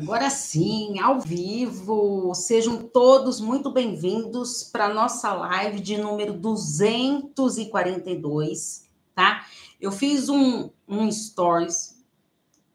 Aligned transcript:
Agora 0.00 0.30
sim, 0.30 1.00
ao 1.00 1.20
vivo. 1.20 2.32
Sejam 2.32 2.84
todos 2.84 3.40
muito 3.40 3.68
bem-vindos 3.68 4.62
para 4.62 4.84
a 4.84 4.94
nossa 4.94 5.32
live 5.32 5.80
de 5.80 5.96
número 5.96 6.34
242, 6.34 8.88
tá? 9.12 9.44
Eu 9.80 9.90
fiz 9.90 10.28
um, 10.28 10.70
um 10.86 11.10
stories 11.10 12.00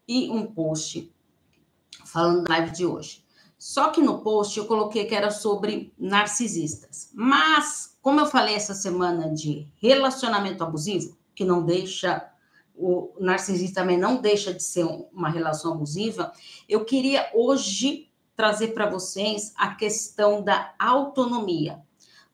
e 0.06 0.28
um 0.28 0.46
post 0.46 1.10
falando 2.04 2.44
da 2.44 2.58
live 2.58 2.72
de 2.72 2.84
hoje. 2.84 3.24
Só 3.56 3.88
que 3.88 4.02
no 4.02 4.18
post 4.18 4.58
eu 4.58 4.66
coloquei 4.66 5.06
que 5.06 5.14
era 5.14 5.30
sobre 5.30 5.94
narcisistas. 5.98 7.08
Mas, 7.14 7.96
como 8.02 8.20
eu 8.20 8.26
falei 8.26 8.54
essa 8.54 8.74
semana 8.74 9.32
de 9.32 9.66
relacionamento 9.80 10.62
abusivo, 10.62 11.16
que 11.34 11.42
não 11.42 11.64
deixa 11.64 12.33
o 12.76 13.12
narcisismo 13.20 13.74
também 13.74 13.96
não 13.96 14.20
deixa 14.20 14.52
de 14.52 14.62
ser 14.62 14.84
uma 15.12 15.28
relação 15.28 15.72
abusiva, 15.72 16.32
eu 16.68 16.84
queria 16.84 17.30
hoje 17.34 18.10
trazer 18.36 18.68
para 18.68 18.90
vocês 18.90 19.52
a 19.56 19.74
questão 19.74 20.42
da 20.42 20.74
autonomia. 20.78 21.80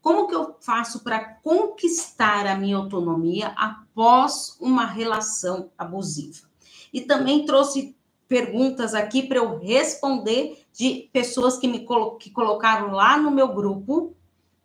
Como 0.00 0.26
que 0.26 0.34
eu 0.34 0.56
faço 0.60 1.04
para 1.04 1.22
conquistar 1.22 2.46
a 2.46 2.56
minha 2.56 2.76
autonomia 2.76 3.48
após 3.48 4.56
uma 4.58 4.86
relação 4.86 5.70
abusiva? 5.76 6.48
E 6.92 7.02
também 7.02 7.44
trouxe 7.44 7.94
perguntas 8.26 8.94
aqui 8.94 9.22
para 9.22 9.38
eu 9.38 9.58
responder 9.58 10.64
de 10.72 11.10
pessoas 11.12 11.58
que 11.58 11.68
me 11.68 11.84
colo 11.84 12.16
que 12.16 12.30
colocaram 12.30 12.92
lá 12.92 13.18
no 13.18 13.30
meu 13.30 13.48
grupo 13.48 14.16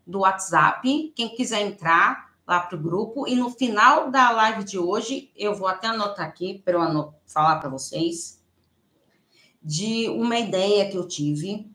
do 0.07 0.20
WhatsApp. 0.20 1.12
Quem 1.15 1.35
quiser 1.35 1.62
entrar, 1.62 2.24
lá 2.48 2.59
para 2.59 2.77
o 2.77 2.81
grupo. 2.81 3.27
E 3.27 3.35
no 3.35 3.49
final 3.49 4.12
da 4.12 4.31
live 4.31 4.63
de 4.63 4.77
hoje, 4.77 5.31
eu 5.35 5.55
vou 5.55 5.67
até 5.67 5.88
anotar 5.88 6.26
aqui 6.26 6.62
para 6.63 6.74
eu 6.74 7.13
falar 7.26 7.60
para 7.60 7.70
vocês 7.70 8.43
de 9.62 10.07
uma 10.10 10.37
ideia 10.37 10.90
que 10.90 10.98
eu 10.98 11.07
tive 11.07 11.68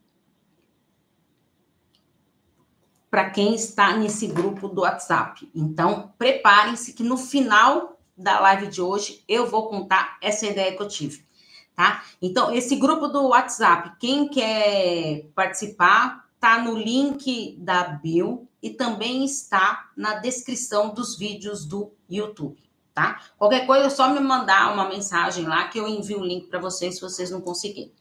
para 3.10 3.28
quem 3.28 3.54
está 3.56 3.96
nesse 3.96 4.28
grupo 4.28 4.68
do 4.68 4.82
WhatsApp. 4.82 5.50
Então, 5.52 6.14
preparem-se 6.16 6.92
que 6.92 7.02
no 7.02 7.16
final 7.16 8.00
da 8.16 8.38
live 8.38 8.68
de 8.68 8.80
hoje 8.80 9.24
eu 9.26 9.48
vou 9.48 9.68
contar 9.68 10.16
essa 10.22 10.46
ideia 10.46 10.76
que 10.76 10.80
eu 10.80 10.86
tive, 10.86 11.26
tá? 11.74 12.04
Então, 12.22 12.54
esse 12.54 12.76
grupo 12.76 13.08
do 13.08 13.28
WhatsApp, 13.28 13.96
quem 13.98 14.28
quer 14.28 15.28
participar, 15.34 16.29
tá 16.40 16.62
no 16.62 16.76
link 16.76 17.56
da 17.58 17.84
bio 17.84 18.48
e 18.62 18.70
também 18.70 19.24
está 19.24 19.90
na 19.96 20.14
descrição 20.14 20.92
dos 20.92 21.16
vídeos 21.16 21.66
do 21.66 21.92
YouTube, 22.08 22.58
tá? 22.94 23.20
Qualquer 23.38 23.66
coisa 23.66 23.86
é 23.86 23.90
só 23.90 24.08
me 24.12 24.20
mandar 24.20 24.72
uma 24.72 24.88
mensagem 24.88 25.46
lá 25.46 25.68
que 25.68 25.78
eu 25.78 25.86
envio 25.86 26.20
o 26.20 26.24
link 26.24 26.46
para 26.46 26.58
vocês 26.58 26.96
se 26.96 27.00
vocês 27.00 27.30
não 27.30 27.40
conseguirem. 27.40 27.92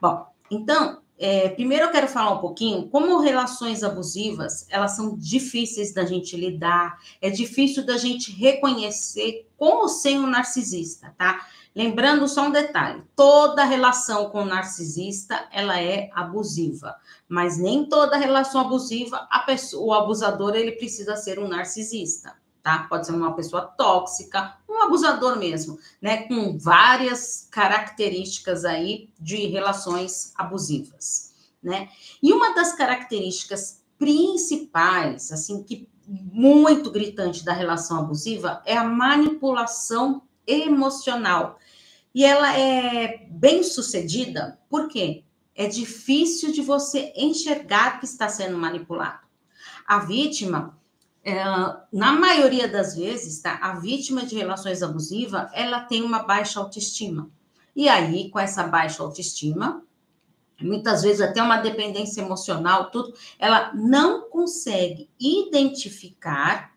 Bom, 0.00 0.26
então, 0.50 1.02
é, 1.18 1.48
primeiro 1.48 1.86
eu 1.86 1.90
quero 1.90 2.06
falar 2.06 2.32
um 2.32 2.40
pouquinho 2.40 2.88
como 2.88 3.20
relações 3.20 3.82
abusivas, 3.82 4.66
elas 4.70 4.94
são 4.94 5.16
difíceis 5.16 5.92
da 5.92 6.04
gente 6.04 6.36
lidar, 6.36 6.98
é 7.20 7.30
difícil 7.30 7.84
da 7.84 7.96
gente 7.96 8.30
reconhecer 8.30 9.48
como 9.56 9.88
ser 9.88 10.18
um 10.18 10.26
narcisista, 10.26 11.14
tá? 11.18 11.46
Lembrando 11.76 12.26
só 12.26 12.46
um 12.46 12.50
detalhe, 12.50 13.04
toda 13.14 13.62
relação 13.62 14.30
com 14.30 14.46
narcisista, 14.46 15.46
ela 15.52 15.78
é 15.78 16.08
abusiva, 16.14 16.96
mas 17.28 17.58
nem 17.58 17.86
toda 17.86 18.16
relação 18.16 18.62
abusiva, 18.62 19.28
pessoa, 19.44 19.84
o 19.84 19.92
abusador, 19.92 20.56
ele 20.56 20.72
precisa 20.72 21.16
ser 21.16 21.38
um 21.38 21.46
narcisista, 21.46 22.34
tá? 22.62 22.86
Pode 22.88 23.06
ser 23.06 23.12
uma 23.12 23.36
pessoa 23.36 23.60
tóxica, 23.60 24.56
um 24.66 24.80
abusador 24.80 25.38
mesmo, 25.38 25.78
né? 26.00 26.22
Com 26.26 26.56
várias 26.56 27.46
características 27.50 28.64
aí 28.64 29.10
de 29.20 29.46
relações 29.46 30.32
abusivas, 30.34 31.34
né? 31.62 31.90
E 32.22 32.32
uma 32.32 32.54
das 32.54 32.74
características 32.74 33.84
principais, 33.98 35.30
assim, 35.30 35.62
que 35.62 35.86
muito 36.08 36.90
gritante 36.90 37.44
da 37.44 37.52
relação 37.52 37.98
abusiva 37.98 38.62
é 38.64 38.76
a 38.76 38.84
manipulação 38.84 40.22
emocional. 40.46 41.58
E 42.16 42.24
ela 42.24 42.58
é 42.58 43.26
bem 43.28 43.62
sucedida, 43.62 44.58
por 44.70 44.88
quê? 44.88 45.22
É 45.54 45.66
difícil 45.66 46.50
de 46.50 46.62
você 46.62 47.12
enxergar 47.14 48.00
que 48.00 48.06
está 48.06 48.26
sendo 48.26 48.56
manipulado. 48.56 49.26
A 49.86 49.98
vítima, 49.98 50.78
é, 51.22 51.44
na 51.92 52.12
maioria 52.12 52.66
das 52.66 52.96
vezes, 52.96 53.42
tá? 53.42 53.58
A 53.60 53.74
vítima 53.74 54.24
de 54.24 54.34
relações 54.34 54.82
abusivas, 54.82 55.50
ela 55.52 55.80
tem 55.80 56.02
uma 56.02 56.22
baixa 56.22 56.58
autoestima. 56.58 57.30
E 57.74 57.86
aí, 57.86 58.30
com 58.30 58.38
essa 58.38 58.62
baixa 58.62 59.02
autoestima, 59.02 59.84
muitas 60.58 61.02
vezes 61.02 61.20
até 61.20 61.42
uma 61.42 61.58
dependência 61.58 62.22
emocional, 62.22 62.90
tudo, 62.90 63.12
ela 63.38 63.74
não 63.74 64.30
consegue 64.30 65.10
identificar 65.20 66.74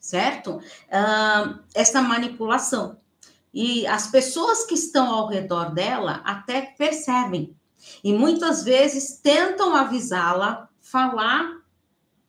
certo? 0.00 0.56
Uh, 0.56 1.58
essa 1.74 2.00
manipulação. 2.00 2.98
E 3.52 3.86
as 3.86 4.06
pessoas 4.06 4.64
que 4.64 4.74
estão 4.74 5.12
ao 5.12 5.28
redor 5.28 5.74
dela 5.74 6.22
até 6.24 6.62
percebem. 6.62 7.56
E 8.04 8.12
muitas 8.12 8.62
vezes 8.62 9.18
tentam 9.22 9.74
avisá-la, 9.74 10.68
falar 10.80 11.60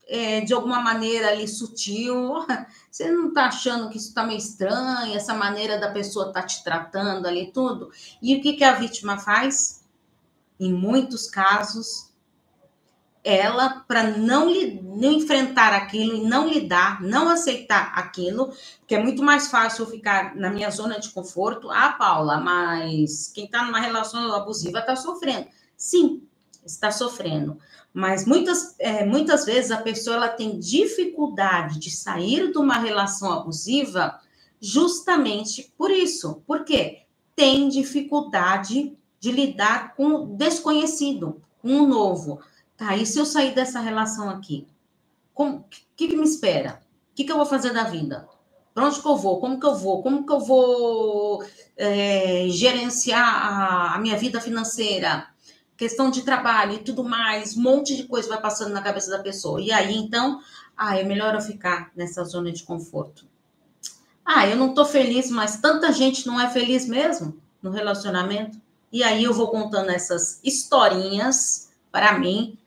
é, 0.06 0.40
de 0.40 0.52
alguma 0.52 0.80
maneira 0.80 1.28
ali 1.28 1.46
sutil. 1.46 2.44
Você 2.90 3.10
não 3.10 3.28
está 3.28 3.46
achando 3.46 3.88
que 3.88 3.96
isso 3.96 4.08
está 4.08 4.24
meio 4.24 4.38
estranho, 4.38 5.14
essa 5.14 5.34
maneira 5.34 5.78
da 5.78 5.90
pessoa 5.90 6.28
estar 6.28 6.42
tá 6.42 6.46
te 6.46 6.62
tratando 6.64 7.26
ali 7.26 7.52
tudo? 7.52 7.90
E 8.20 8.36
o 8.36 8.42
que, 8.42 8.54
que 8.54 8.64
a 8.64 8.74
vítima 8.74 9.18
faz? 9.18 9.84
Em 10.58 10.72
muitos 10.72 11.28
casos, 11.28 12.11
ela 13.24 13.84
para 13.86 14.16
não, 14.16 14.46
não 14.46 15.12
enfrentar 15.12 15.72
aquilo 15.72 16.16
e 16.16 16.24
não 16.24 16.48
lidar, 16.48 17.00
não 17.00 17.28
aceitar 17.28 17.92
aquilo, 17.94 18.52
porque 18.80 18.96
é 18.96 19.02
muito 19.02 19.22
mais 19.22 19.48
fácil 19.48 19.86
ficar 19.86 20.34
na 20.34 20.50
minha 20.50 20.70
zona 20.70 20.98
de 20.98 21.10
conforto. 21.10 21.70
Ah, 21.70 21.92
Paula, 21.92 22.38
mas 22.38 23.30
quem 23.32 23.44
está 23.44 23.64
numa 23.64 23.80
relação 23.80 24.32
abusiva 24.34 24.80
está 24.80 24.96
sofrendo. 24.96 25.46
Sim, 25.76 26.22
está 26.64 26.90
sofrendo. 26.90 27.58
Mas 27.94 28.24
muitas, 28.24 28.74
é, 28.78 29.04
muitas 29.04 29.44
vezes 29.44 29.70
a 29.70 29.76
pessoa 29.76 30.16
ela 30.16 30.28
tem 30.28 30.58
dificuldade 30.58 31.78
de 31.78 31.90
sair 31.90 32.50
de 32.50 32.58
uma 32.58 32.78
relação 32.78 33.32
abusiva 33.32 34.18
justamente 34.60 35.72
por 35.76 35.90
isso. 35.90 36.42
Por 36.46 36.64
quê? 36.64 37.02
Tem 37.36 37.68
dificuldade 37.68 38.96
de 39.20 39.30
lidar 39.30 39.94
com 39.94 40.14
o 40.14 40.26
desconhecido, 40.36 41.40
com 41.60 41.80
o 41.80 41.86
novo 41.86 42.40
Tá, 42.82 42.96
e 42.96 43.06
se 43.06 43.16
eu 43.16 43.24
sair 43.24 43.54
dessa 43.54 43.78
relação 43.78 44.28
aqui? 44.28 44.66
O 45.36 45.60
que, 45.94 46.08
que 46.08 46.16
me 46.16 46.24
espera? 46.24 46.82
O 47.12 47.14
que, 47.14 47.22
que 47.22 47.30
eu 47.30 47.36
vou 47.36 47.46
fazer 47.46 47.72
da 47.72 47.84
vida? 47.84 48.28
Para 48.74 48.86
onde 48.86 49.00
que 49.00 49.06
eu 49.06 49.16
vou? 49.16 49.38
Como 49.38 49.60
que 49.60 49.64
eu 49.64 49.76
vou? 49.76 50.02
Como 50.02 50.26
que 50.26 50.32
eu 50.32 50.40
vou 50.40 51.44
é, 51.76 52.46
gerenciar 52.48 53.22
a, 53.22 53.94
a, 53.94 53.98
minha 54.00 54.16
vida 54.16 54.40
financeira? 54.40 55.28
Questão 55.76 56.10
de 56.10 56.22
trabalho 56.22 56.72
e 56.72 56.78
tudo 56.78 57.04
mais, 57.04 57.56
um 57.56 57.62
monte 57.62 57.94
de 57.94 58.02
coisa 58.02 58.28
vai 58.28 58.40
passando 58.40 58.72
na 58.72 58.82
cabeça 58.82 59.12
da 59.12 59.22
pessoa. 59.22 59.60
E 59.60 59.70
aí, 59.70 59.96
então, 59.96 60.40
ah, 60.76 60.98
é 60.98 61.04
melhor 61.04 61.36
eu 61.36 61.40
ficar 61.40 61.92
nessa 61.94 62.24
zona 62.24 62.50
de 62.50 62.64
conforto. 62.64 63.28
Ah, 64.24 64.48
eu 64.48 64.56
não 64.56 64.74
tô 64.74 64.84
feliz, 64.84 65.30
mas 65.30 65.60
tanta 65.60 65.92
gente 65.92 66.26
não 66.26 66.40
é 66.40 66.50
feliz 66.50 66.88
mesmo 66.88 67.40
no 67.62 67.70
relacionamento. 67.70 68.60
E 68.90 69.04
aí 69.04 69.22
eu 69.22 69.32
vou 69.32 69.52
contando 69.52 69.90
essas 69.90 70.40
historinhas 70.42 71.70
para 71.92 72.18
mim 72.18 72.58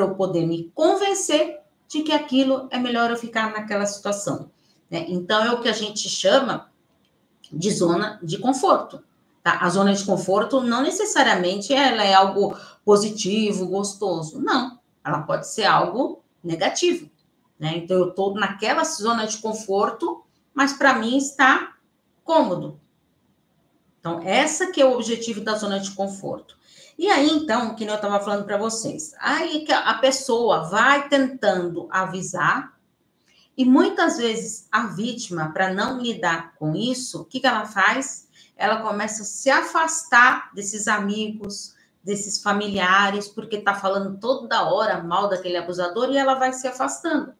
para 0.00 0.04
eu 0.04 0.14
poder 0.14 0.46
me 0.46 0.70
convencer 0.74 1.60
de 1.86 2.02
que 2.02 2.12
aquilo 2.12 2.68
é 2.70 2.78
melhor 2.78 3.10
eu 3.10 3.16
ficar 3.16 3.52
naquela 3.52 3.84
situação. 3.84 4.50
Né? 4.90 5.04
Então, 5.08 5.44
é 5.44 5.52
o 5.52 5.60
que 5.60 5.68
a 5.68 5.72
gente 5.72 6.08
chama 6.08 6.70
de 7.52 7.70
zona 7.70 8.18
de 8.22 8.38
conforto. 8.38 9.02
Tá? 9.42 9.58
A 9.60 9.68
zona 9.68 9.92
de 9.92 10.04
conforto 10.04 10.62
não 10.62 10.82
necessariamente 10.82 11.74
ela 11.74 12.02
é 12.02 12.14
algo 12.14 12.56
positivo, 12.84 13.66
gostoso. 13.66 14.40
Não, 14.40 14.78
ela 15.04 15.22
pode 15.22 15.46
ser 15.46 15.64
algo 15.64 16.22
negativo. 16.42 17.10
Né? 17.58 17.76
Então, 17.76 17.98
eu 17.98 18.08
estou 18.08 18.34
naquela 18.34 18.84
zona 18.84 19.26
de 19.26 19.38
conforto, 19.38 20.24
mas 20.54 20.72
para 20.72 20.94
mim 20.94 21.18
está 21.18 21.74
cômodo. 22.24 22.80
Então, 23.98 24.22
essa 24.22 24.72
que 24.72 24.80
é 24.80 24.86
o 24.86 24.94
objetivo 24.94 25.42
da 25.42 25.56
zona 25.56 25.78
de 25.78 25.90
conforto. 25.90 26.56
E 27.00 27.10
aí, 27.10 27.30
então, 27.30 27.74
que 27.74 27.82
eu 27.82 27.94
estava 27.94 28.20
falando 28.20 28.44
para 28.44 28.58
vocês, 28.58 29.14
aí 29.18 29.64
que 29.64 29.72
a 29.72 29.94
pessoa 29.94 30.68
vai 30.68 31.08
tentando 31.08 31.88
avisar, 31.90 32.78
e 33.56 33.64
muitas 33.64 34.18
vezes 34.18 34.68
a 34.70 34.88
vítima, 34.88 35.50
para 35.50 35.72
não 35.72 35.98
lidar 35.98 36.54
com 36.56 36.76
isso, 36.76 37.22
o 37.22 37.24
que, 37.24 37.40
que 37.40 37.46
ela 37.46 37.64
faz? 37.64 38.28
Ela 38.54 38.82
começa 38.82 39.22
a 39.22 39.24
se 39.24 39.48
afastar 39.48 40.52
desses 40.54 40.86
amigos, 40.86 41.74
desses 42.04 42.42
familiares, 42.42 43.28
porque 43.28 43.56
está 43.56 43.74
falando 43.74 44.20
toda 44.20 44.70
hora 44.70 45.02
mal 45.02 45.26
daquele 45.26 45.56
abusador 45.56 46.10
e 46.10 46.18
ela 46.18 46.34
vai 46.34 46.52
se 46.52 46.68
afastando. 46.68 47.32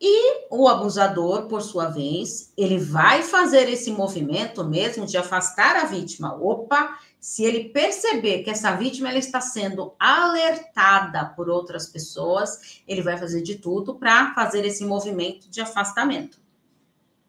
E 0.00 0.46
o 0.48 0.68
abusador, 0.68 1.48
por 1.48 1.60
sua 1.60 1.86
vez, 1.88 2.52
ele 2.56 2.78
vai 2.78 3.24
fazer 3.24 3.68
esse 3.68 3.90
movimento 3.90 4.64
mesmo 4.64 5.04
de 5.04 5.18
afastar 5.18 5.74
a 5.76 5.84
vítima. 5.84 6.34
Opa, 6.36 6.96
Se 7.20 7.44
ele 7.44 7.68
perceber 7.68 8.42
que 8.42 8.50
essa 8.50 8.74
vítima 8.74 9.10
ela 9.10 9.18
está 9.18 9.42
sendo 9.42 9.94
alertada 9.98 11.26
por 11.36 11.50
outras 11.50 11.86
pessoas, 11.86 12.82
ele 12.88 13.02
vai 13.02 13.18
fazer 13.18 13.42
de 13.42 13.56
tudo 13.56 13.94
para 13.94 14.32
fazer 14.32 14.64
esse 14.64 14.86
movimento 14.86 15.50
de 15.50 15.60
afastamento, 15.60 16.38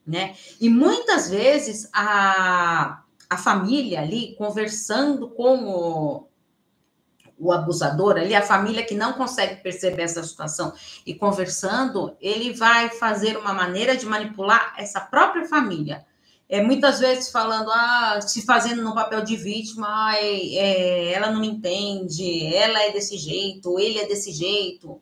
né? 0.08 0.34
E 0.62 0.70
muitas 0.70 1.30
vezes 1.30 1.90
a, 1.92 3.04
a 3.30 3.38
família 3.38 4.00
ali 4.00 4.34
conversando 4.38 5.30
com 5.30 5.66
o, 5.66 6.28
o 7.38 7.52
abusador 7.52 8.18
ali, 8.18 8.34
a 8.34 8.42
família 8.42 8.86
que 8.86 8.96
não 8.96 9.12
consegue 9.12 9.62
perceber 9.62 10.04
essa 10.04 10.24
situação 10.24 10.72
e 11.06 11.14
conversando, 11.14 12.16
ele 12.22 12.54
vai 12.54 12.90
fazer 12.92 13.36
uma 13.36 13.52
maneira 13.52 13.98
de 13.98 14.06
manipular 14.06 14.74
essa 14.78 15.02
própria 15.02 15.46
família. 15.46 16.06
É, 16.52 16.62
muitas 16.62 17.00
vezes 17.00 17.30
falando, 17.30 17.72
ah, 17.72 18.20
se 18.22 18.42
fazendo 18.42 18.84
no 18.84 18.94
papel 18.94 19.24
de 19.24 19.38
vítima, 19.38 20.14
é, 20.18 21.14
ela 21.14 21.32
não 21.32 21.40
me 21.40 21.48
entende, 21.48 22.54
ela 22.54 22.84
é 22.84 22.92
desse 22.92 23.18
jeito, 23.18 23.80
ele 23.80 23.98
é 23.98 24.06
desse 24.06 24.34
jeito. 24.34 25.02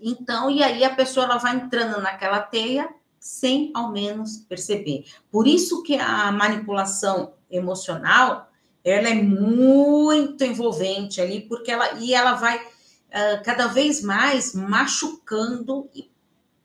Então, 0.00 0.50
e 0.50 0.60
aí 0.60 0.82
a 0.82 0.92
pessoa 0.92 1.24
ela 1.24 1.38
vai 1.38 1.54
entrando 1.54 2.02
naquela 2.02 2.40
teia 2.40 2.92
sem 3.20 3.70
ao 3.72 3.92
menos 3.92 4.38
perceber. 4.48 5.04
Por 5.30 5.46
isso 5.46 5.84
que 5.84 5.94
a 5.94 6.32
manipulação 6.32 7.34
emocional 7.48 8.50
ela 8.84 9.08
é 9.08 9.14
muito 9.14 10.42
envolvente 10.42 11.20
ali, 11.20 11.42
porque 11.42 11.70
ela 11.70 11.92
e 12.00 12.12
ela 12.12 12.32
vai 12.32 12.58
uh, 12.58 13.42
cada 13.44 13.68
vez 13.68 14.02
mais 14.02 14.52
machucando 14.52 15.88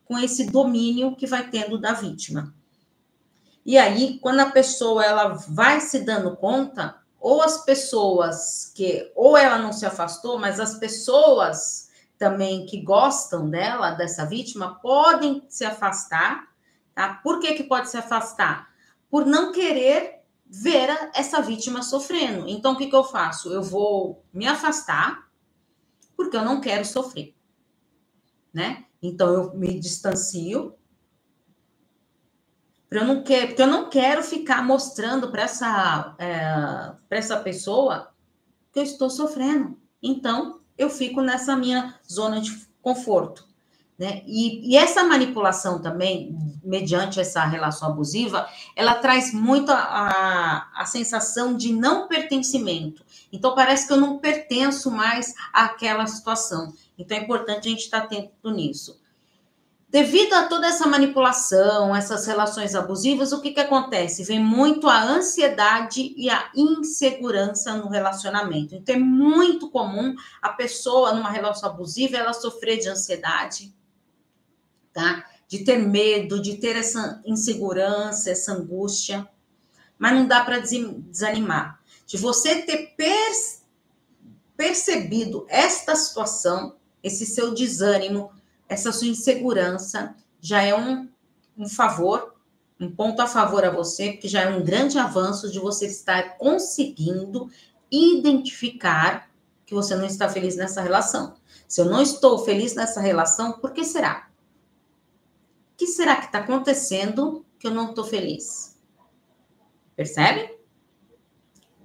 com 0.04 0.18
esse 0.18 0.46
domínio 0.46 1.14
que 1.14 1.28
vai 1.28 1.48
tendo 1.48 1.78
da 1.78 1.92
vítima. 1.92 2.52
E 3.64 3.76
aí, 3.76 4.18
quando 4.20 4.40
a 4.40 4.50
pessoa 4.50 5.04
ela 5.04 5.28
vai 5.48 5.80
se 5.80 6.00
dando 6.00 6.36
conta, 6.36 6.96
ou 7.20 7.42
as 7.42 7.64
pessoas 7.64 8.72
que 8.74 9.10
ou 9.14 9.36
ela 9.36 9.58
não 9.58 9.72
se 9.72 9.84
afastou, 9.84 10.38
mas 10.38 10.60
as 10.60 10.76
pessoas 10.76 11.88
também 12.16 12.66
que 12.66 12.82
gostam 12.82 13.48
dela, 13.48 13.92
dessa 13.92 14.24
vítima, 14.24 14.78
podem 14.80 15.44
se 15.48 15.64
afastar, 15.64 16.48
tá? 16.94 17.14
Por 17.22 17.40
que 17.40 17.54
que 17.54 17.64
pode 17.64 17.90
se 17.90 17.96
afastar? 17.96 18.68
Por 19.10 19.24
não 19.24 19.52
querer 19.52 20.18
ver 20.50 20.88
essa 21.14 21.40
vítima 21.42 21.82
sofrendo. 21.82 22.48
Então, 22.48 22.72
o 22.72 22.76
que, 22.76 22.86
que 22.86 22.96
eu 22.96 23.04
faço? 23.04 23.52
Eu 23.52 23.62
vou 23.62 24.24
me 24.32 24.46
afastar, 24.46 25.28
porque 26.16 26.36
eu 26.36 26.44
não 26.44 26.60
quero 26.60 26.84
sofrer, 26.84 27.34
né? 28.52 28.84
Então, 29.00 29.32
eu 29.32 29.54
me 29.54 29.78
distancio, 29.78 30.74
eu 32.90 33.04
não 33.04 33.22
quero, 33.22 33.48
porque 33.48 33.62
eu 33.62 33.66
não 33.66 33.90
quero 33.90 34.22
ficar 34.22 34.64
mostrando 34.64 35.30
para 35.30 35.42
essa, 35.42 36.14
é, 36.18 36.92
essa 37.10 37.36
pessoa 37.38 38.10
que 38.72 38.78
eu 38.78 38.82
estou 38.82 39.10
sofrendo. 39.10 39.78
Então, 40.02 40.60
eu 40.76 40.88
fico 40.88 41.20
nessa 41.20 41.56
minha 41.56 41.94
zona 42.10 42.40
de 42.40 42.66
conforto. 42.80 43.46
Né? 43.98 44.22
E, 44.26 44.72
e, 44.72 44.76
essa 44.76 45.02
manipulação 45.02 45.82
também, 45.82 46.38
mediante 46.62 47.18
essa 47.18 47.44
relação 47.44 47.88
abusiva, 47.88 48.48
ela 48.76 48.94
traz 48.94 49.34
muito 49.34 49.72
a, 49.72 49.76
a, 49.76 50.82
a, 50.82 50.86
sensação 50.86 51.56
de 51.56 51.72
não 51.72 52.06
pertencimento. 52.06 53.04
Então, 53.32 53.56
parece 53.56 53.88
que 53.88 53.92
eu 53.92 53.96
não 53.96 54.18
pertenço 54.18 54.88
mais 54.88 55.34
àquela 55.52 56.06
situação. 56.06 56.72
Então, 56.96 57.18
é 57.18 57.20
importante 57.20 57.66
a 57.66 57.70
gente 57.72 57.82
estar 57.82 57.98
atento 57.98 58.50
nisso. 58.50 59.00
Devido 59.90 60.34
a 60.34 60.46
toda 60.46 60.66
essa 60.66 60.86
manipulação, 60.86 61.96
essas 61.96 62.26
relações 62.26 62.74
abusivas, 62.74 63.32
o 63.32 63.40
que, 63.40 63.52
que 63.52 63.60
acontece? 63.60 64.22
Vem 64.22 64.38
muito 64.38 64.86
a 64.86 65.02
ansiedade 65.02 66.12
e 66.14 66.28
a 66.28 66.50
insegurança 66.54 67.74
no 67.74 67.88
relacionamento. 67.88 68.74
Então, 68.74 68.94
é 68.94 68.98
muito 68.98 69.70
comum 69.70 70.14
a 70.42 70.50
pessoa, 70.50 71.14
numa 71.14 71.30
relação 71.30 71.70
abusiva, 71.70 72.18
ela 72.18 72.34
sofrer 72.34 72.78
de 72.78 72.88
ansiedade, 72.90 73.74
tá? 74.92 75.24
De 75.48 75.60
ter 75.60 75.78
medo, 75.78 76.42
de 76.42 76.58
ter 76.58 76.76
essa 76.76 77.22
insegurança, 77.24 78.30
essa 78.30 78.52
angústia. 78.52 79.26
Mas 79.98 80.12
não 80.12 80.26
dá 80.26 80.44
para 80.44 80.58
desanimar. 80.58 81.80
De 82.04 82.18
você 82.18 82.60
ter 82.60 82.94
per 82.94 83.32
percebido 84.54 85.46
esta 85.48 85.94
situação, 85.94 86.76
esse 87.00 87.24
seu 87.24 87.54
desânimo, 87.54 88.32
essa 88.68 88.92
sua 88.92 89.08
insegurança, 89.08 90.14
já 90.40 90.62
é 90.62 90.74
um, 90.74 91.08
um 91.56 91.68
favor, 91.68 92.34
um 92.78 92.90
ponto 92.90 93.20
a 93.20 93.26
favor 93.26 93.64
a 93.64 93.70
você, 93.70 94.12
porque 94.12 94.28
já 94.28 94.42
é 94.42 94.48
um 94.48 94.62
grande 94.62 94.98
avanço 94.98 95.50
de 95.50 95.58
você 95.58 95.86
estar 95.86 96.36
conseguindo 96.36 97.50
identificar 97.90 99.28
que 99.64 99.74
você 99.74 99.96
não 99.96 100.06
está 100.06 100.28
feliz 100.28 100.56
nessa 100.56 100.80
relação. 100.80 101.34
Se 101.66 101.80
eu 101.80 101.86
não 101.86 102.00
estou 102.00 102.38
feliz 102.38 102.74
nessa 102.74 103.00
relação, 103.00 103.52
por 103.52 103.72
que 103.72 103.84
será? 103.84 104.28
que 105.78 105.86
será 105.86 106.16
que 106.16 106.26
está 106.26 106.40
acontecendo 106.40 107.46
que 107.56 107.68
eu 107.68 107.70
não 107.70 107.90
estou 107.90 108.04
feliz? 108.04 108.76
Percebe? 109.94 110.57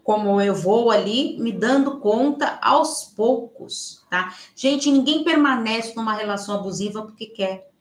Como 0.04 0.42
eu 0.42 0.54
vou 0.54 0.92
ali 0.92 1.40
me 1.40 1.52
dando 1.52 2.00
conta 2.00 2.60
aos 2.62 3.06
poucos, 3.06 4.06
tá? 4.10 4.36
Gente, 4.54 4.92
ninguém 4.92 5.24
permanece 5.24 5.96
numa 5.96 6.14
relação 6.14 6.56
abusiva 6.56 7.04
porque 7.04 7.28
quer. 7.28 7.72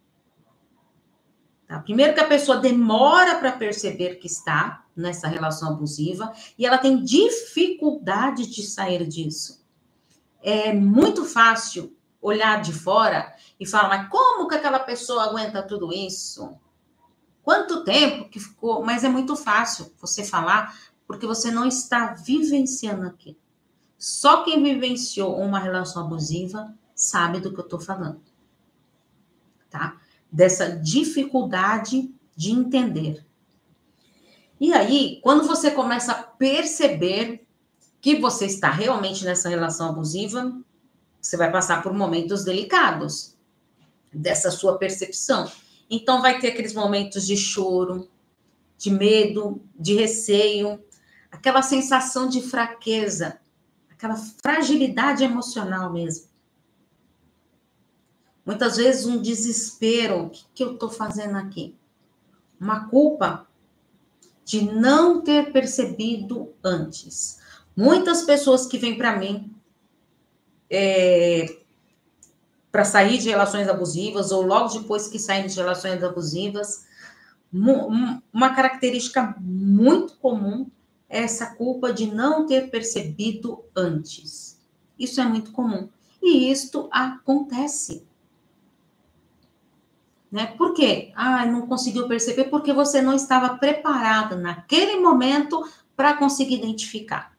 Tá? 1.66 1.80
Primeiro 1.80 2.14
que 2.14 2.20
a 2.20 2.28
pessoa 2.28 2.58
demora 2.58 3.36
para 3.36 3.52
perceber 3.52 4.16
que 4.16 4.26
está 4.26 4.84
nessa 4.94 5.26
relação 5.26 5.70
abusiva 5.70 6.32
e 6.58 6.66
ela 6.66 6.78
tem 6.78 7.02
dificuldade 7.02 8.46
de 8.46 8.62
sair 8.62 9.06
disso. 9.06 9.64
É 10.42 10.72
muito 10.72 11.24
fácil 11.24 11.96
olhar 12.20 12.60
de 12.60 12.72
fora 12.72 13.34
e 13.58 13.66
falar, 13.66 13.88
mas 13.88 14.08
como 14.08 14.46
que 14.46 14.54
aquela 14.54 14.78
pessoa 14.78 15.24
aguenta 15.24 15.62
tudo 15.62 15.92
isso? 15.92 16.56
Quanto 17.42 17.82
tempo 17.82 18.28
que 18.28 18.38
ficou? 18.38 18.84
Mas 18.84 19.02
é 19.02 19.08
muito 19.08 19.34
fácil 19.34 19.92
você 20.00 20.24
falar, 20.24 20.76
porque 21.12 21.26
você 21.26 21.50
não 21.50 21.66
está 21.66 22.14
vivenciando 22.14 23.06
aqui. 23.06 23.36
Só 23.98 24.42
quem 24.44 24.62
vivenciou 24.62 25.38
uma 25.38 25.58
relação 25.58 26.06
abusiva 26.06 26.74
sabe 26.94 27.38
do 27.38 27.52
que 27.52 27.60
eu 27.60 27.64
estou 27.64 27.78
falando. 27.78 28.22
Tá? 29.68 30.00
Dessa 30.30 30.70
dificuldade 30.70 32.10
de 32.34 32.50
entender. 32.50 33.26
E 34.58 34.72
aí, 34.72 35.20
quando 35.22 35.46
você 35.46 35.70
começa 35.70 36.12
a 36.12 36.22
perceber 36.22 37.46
que 38.00 38.19
você 38.19 38.46
está 38.46 38.70
realmente 38.70 39.22
nessa 39.22 39.50
relação 39.50 39.90
abusiva, 39.90 40.50
você 41.20 41.36
vai 41.36 41.52
passar 41.52 41.82
por 41.82 41.92
momentos 41.92 42.42
delicados 42.42 43.36
dessa 44.10 44.50
sua 44.50 44.78
percepção. 44.78 45.50
Então, 45.90 46.22
vai 46.22 46.40
ter 46.40 46.48
aqueles 46.48 46.72
momentos 46.72 47.26
de 47.26 47.36
choro, 47.36 48.08
de 48.78 48.90
medo, 48.90 49.62
de 49.78 49.94
receio, 49.94 50.82
aquela 51.32 51.62
sensação 51.62 52.29
de 52.29 52.43
fraqueza, 52.43 53.41
aquela 53.91 54.17
fragilidade 54.17 55.24
emocional 55.24 55.91
mesmo. 55.91 56.31
Muitas 58.44 58.77
vezes 58.77 59.06
um 59.06 59.22
desespero, 59.22 60.27
o 60.27 60.31
que, 60.31 60.44
que 60.55 60.62
eu 60.62 60.74
estou 60.74 60.91
fazendo 60.91 61.36
aqui? 61.39 61.74
Uma 62.60 62.89
culpa 62.89 63.46
de 64.44 64.62
não 64.62 65.22
ter 65.22 65.53
percebido 65.53 66.53
antes. 66.62 67.41
Muitas 67.74 68.22
pessoas 68.22 68.67
que 68.67 68.77
vêm 68.77 68.98
para 68.98 69.17
mim 69.17 69.55
é, 70.69 71.58
para 72.70 72.84
sair 72.84 73.19
de 73.19 73.31
relações 73.31 73.69
abusivas 73.69 74.32
ou 74.32 74.43
logo 74.43 74.79
depois 74.79 75.08
que 75.08 75.19
saem 75.19 75.46
de 75.46 75.56
relações 75.56 76.03
abusivas. 76.03 76.84
Uma 77.53 78.55
característica 78.55 79.36
muito 79.39 80.17
comum 80.17 80.70
essa 81.12 81.54
culpa 81.54 81.92
de 81.92 82.06
não 82.06 82.46
ter 82.46 82.70
percebido 82.70 83.62
antes. 83.76 84.58
Isso 84.98 85.20
é 85.20 85.24
muito 85.24 85.52
comum. 85.52 85.90
E 86.22 86.50
isto 86.50 86.88
acontece. 86.90 88.06
Né? 90.31 90.46
Por 90.46 90.72
quê? 90.72 91.12
Ah, 91.14 91.44
não 91.44 91.66
conseguiu 91.66 92.08
perceber 92.08 92.44
porque 92.44 92.72
você 92.72 93.02
não 93.02 93.14
estava 93.14 93.58
preparado 93.58 94.36
naquele 94.36 94.98
momento 94.98 95.69
para 95.94 96.14
conseguir 96.14 96.54
identificar. 96.54 97.36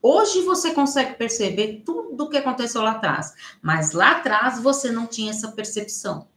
Hoje 0.00 0.42
você 0.42 0.72
consegue 0.72 1.14
perceber 1.14 1.82
tudo 1.84 2.24
o 2.24 2.28
que 2.28 2.36
aconteceu 2.36 2.82
lá 2.82 2.92
atrás, 2.92 3.34
mas 3.60 3.90
lá 3.90 4.12
atrás 4.12 4.62
você 4.62 4.92
não 4.92 5.08
tinha 5.08 5.32
essa 5.32 5.50
percepção. 5.50 6.28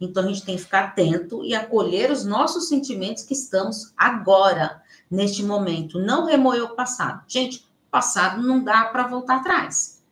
Então 0.00 0.22
a 0.22 0.28
gente 0.28 0.44
tem 0.44 0.54
que 0.54 0.62
ficar 0.62 0.84
atento 0.84 1.44
e 1.44 1.56
acolher 1.56 2.12
os 2.12 2.24
nossos 2.24 2.68
sentimentos 2.68 3.24
que 3.24 3.34
estamos 3.34 3.92
agora, 3.96 4.80
neste 5.10 5.42
momento. 5.42 5.98
Não 5.98 6.26
remoer 6.26 6.62
o 6.62 6.74
passado. 6.74 7.24
Gente, 7.28 7.66
passado 7.90 8.42
não 8.42 8.62
dá 8.62 8.84
para 8.84 9.06
voltar 9.06 9.36
atrás. 9.36 10.02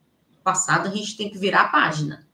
Passado 0.42 0.88
a 0.88 0.90
gente 0.90 1.16
tem 1.16 1.30
que 1.30 1.38
virar 1.38 1.62
a 1.62 1.68
página. 1.68 2.26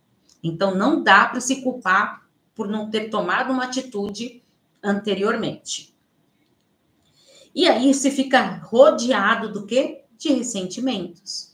Então 0.42 0.75
não 0.75 1.02
dá 1.02 1.26
para 1.26 1.40
se 1.40 1.62
culpar 1.62 2.23
por 2.54 2.69
não 2.69 2.90
ter 2.90 3.09
tomado 3.09 3.52
uma 3.52 3.64
atitude 3.64 4.42
anteriormente. 4.83 5.95
E 7.54 7.69
aí 7.69 7.92
você 7.92 8.11
fica 8.11 8.61
rodeado 8.64 9.52
do 9.52 9.66
quê? 9.66 10.02
de 10.23 10.33
ressentimentos. 10.33 11.52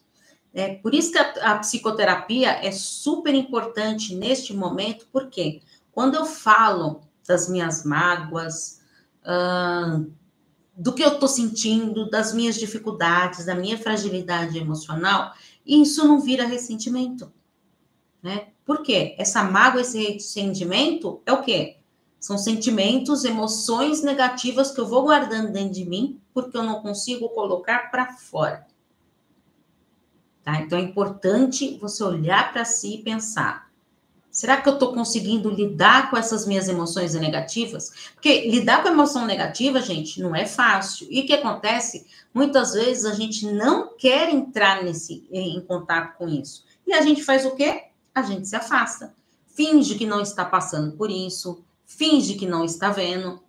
É, 0.53 0.75
por 0.77 0.95
isso 0.95 1.13
que 1.13 1.19
a, 1.19 1.53
a 1.53 1.59
psicoterapia 1.59 2.51
é 2.65 2.71
super 2.71 3.35
importante 3.35 4.15
neste 4.15 4.55
momento, 4.55 5.07
porque 5.13 5.63
quando 5.93 6.15
eu 6.15 6.25
falo 6.25 7.01
das 7.27 7.49
minhas 7.49 7.85
mágoas, 7.85 8.81
do 10.79 10.93
que 10.93 11.03
eu 11.03 11.15
estou 11.15 11.29
sentindo, 11.29 12.09
das 12.09 12.33
minhas 12.33 12.57
dificuldades, 12.57 13.45
da 13.45 13.55
minha 13.55 13.77
fragilidade 13.77 14.57
emocional, 14.57 15.35
isso 15.67 16.07
não 16.07 16.21
vira 16.21 16.47
ressentimento, 16.47 17.33
né? 18.23 18.51
Por 18.65 18.83
quê? 18.83 19.17
Essa 19.19 19.43
mágoa, 19.43 19.81
esse 19.81 19.99
ressentimento 19.99 21.21
é 21.27 21.33
o 21.33 21.43
quê? 21.43 21.79
São 22.21 22.39
sentimentos, 22.39 23.25
emoções 23.25 24.03
negativas 24.03 24.71
que 24.71 24.81
eu 24.81 24.87
vou 24.87 25.03
guardando 25.03 25.53
dentro 25.53 25.73
de 25.73 25.85
mim 25.85 26.21
porque 26.33 26.57
eu 26.57 26.63
não 26.63 26.81
consigo 26.81 27.29
colocar 27.31 27.91
para 27.91 28.13
fora. 28.13 28.67
Tá? 30.45 30.61
Então 30.61 30.79
é 30.79 30.83
importante 30.83 31.77
você 31.79 32.05
olhar 32.05 32.53
para 32.53 32.65
si 32.65 32.95
e 32.95 33.03
pensar: 33.03 33.68
Será 34.39 34.63
que 34.63 34.69
eu 34.69 34.75
estou 34.75 34.95
conseguindo 34.95 35.51
lidar 35.51 36.11
com 36.11 36.17
essas 36.17 36.47
minhas 36.47 36.69
emoções 36.69 37.13
negativas? 37.15 38.13
Porque 38.15 38.49
lidar 38.49 38.85
com 38.85 38.89
emoção 38.89 39.27
negativa, 39.27 39.81
gente, 39.81 40.23
não 40.23 40.33
é 40.33 40.47
fácil. 40.47 41.09
E 41.11 41.23
o 41.23 41.27
que 41.27 41.33
acontece? 41.33 42.07
Muitas 42.33 42.73
vezes 42.73 43.05
a 43.05 43.15
gente 43.15 43.45
não 43.47 43.97
quer 43.97 44.33
entrar 44.33 44.85
nesse, 44.85 45.27
em 45.33 45.61
contato 45.63 46.17
com 46.17 46.29
isso. 46.29 46.65
E 46.87 46.93
a 46.93 47.03
gente 47.03 47.25
faz 47.25 47.45
o 47.45 47.57
quê? 47.57 47.87
A 48.15 48.23
gente 48.23 48.47
se 48.47 48.55
afasta. 48.55 49.13
Finge 49.49 49.97
que 49.97 50.07
não 50.07 50.21
está 50.21 50.45
passando 50.45 50.93
por 50.93 51.11
isso, 51.11 51.65
finge 51.85 52.35
que 52.35 52.47
não 52.47 52.65
está 52.65 52.91
vendo. 52.91 53.43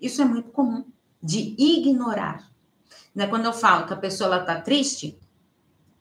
Isso 0.00 0.20
é 0.20 0.24
muito 0.24 0.50
comum, 0.50 0.84
de 1.22 1.54
ignorar. 1.56 2.50
Né? 3.14 3.28
Quando 3.28 3.44
eu 3.44 3.52
falo 3.52 3.86
que 3.86 3.92
a 3.92 3.96
pessoa 3.96 4.38
está 4.38 4.60
triste, 4.60 5.16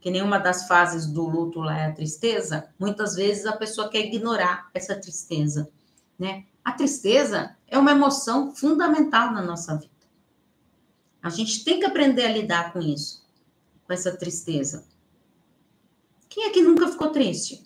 que 0.01 0.09
nenhuma 0.09 0.39
das 0.39 0.67
fases 0.67 1.05
do 1.05 1.27
luto 1.27 1.59
lá 1.59 1.77
é 1.77 1.85
a 1.85 1.93
tristeza, 1.93 2.67
muitas 2.77 3.15
vezes 3.15 3.45
a 3.45 3.55
pessoa 3.55 3.87
quer 3.87 3.99
ignorar 3.99 4.69
essa 4.73 4.95
tristeza, 4.95 5.69
né? 6.17 6.45
A 6.63 6.71
tristeza 6.73 7.55
é 7.67 7.77
uma 7.77 7.91
emoção 7.91 8.53
fundamental 8.53 9.31
na 9.31 9.41
nossa 9.41 9.75
vida. 9.75 9.91
A 11.21 11.29
gente 11.29 11.63
tem 11.63 11.79
que 11.79 11.85
aprender 11.85 12.25
a 12.25 12.31
lidar 12.31 12.73
com 12.73 12.79
isso, 12.79 13.23
com 13.85 13.93
essa 13.93 14.11
tristeza. 14.11 14.85
Quem 16.27 16.45
é 16.45 16.49
que 16.49 16.61
nunca 16.61 16.87
ficou 16.87 17.09
triste? 17.09 17.63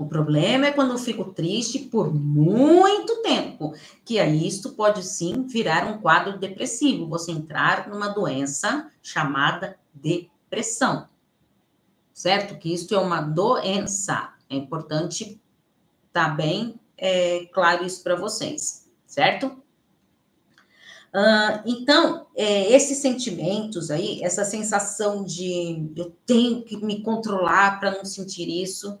O 0.00 0.06
problema 0.06 0.64
é 0.64 0.72
quando 0.72 0.92
eu 0.92 0.98
fico 0.98 1.26
triste 1.26 1.78
por 1.78 2.10
muito 2.10 3.20
tempo, 3.20 3.74
que 4.02 4.18
aí 4.18 4.48
isto 4.48 4.70
pode 4.70 5.02
sim 5.02 5.42
virar 5.42 5.86
um 5.86 6.00
quadro 6.00 6.38
depressivo, 6.38 7.06
você 7.06 7.32
entrar 7.32 7.86
numa 7.86 8.08
doença 8.08 8.90
chamada 9.02 9.78
depressão. 9.92 11.06
Certo? 12.14 12.58
Que 12.58 12.72
isto 12.72 12.94
é 12.94 12.98
uma 12.98 13.20
doença. 13.20 14.32
É 14.48 14.56
importante 14.56 15.38
tá 16.14 16.30
bem 16.30 16.80
é, 16.96 17.44
claro 17.52 17.84
isso 17.84 18.02
para 18.02 18.16
vocês, 18.16 18.88
certo? 19.06 19.48
Uh, 21.12 21.60
então, 21.66 22.26
é, 22.34 22.72
esses 22.72 22.96
sentimentos 22.98 23.90
aí, 23.90 24.22
essa 24.22 24.46
sensação 24.46 25.22
de 25.22 25.92
eu 25.94 26.16
tenho 26.24 26.62
que 26.62 26.78
me 26.78 27.02
controlar 27.02 27.78
para 27.78 27.90
não 27.90 28.04
sentir 28.06 28.48
isso, 28.48 28.98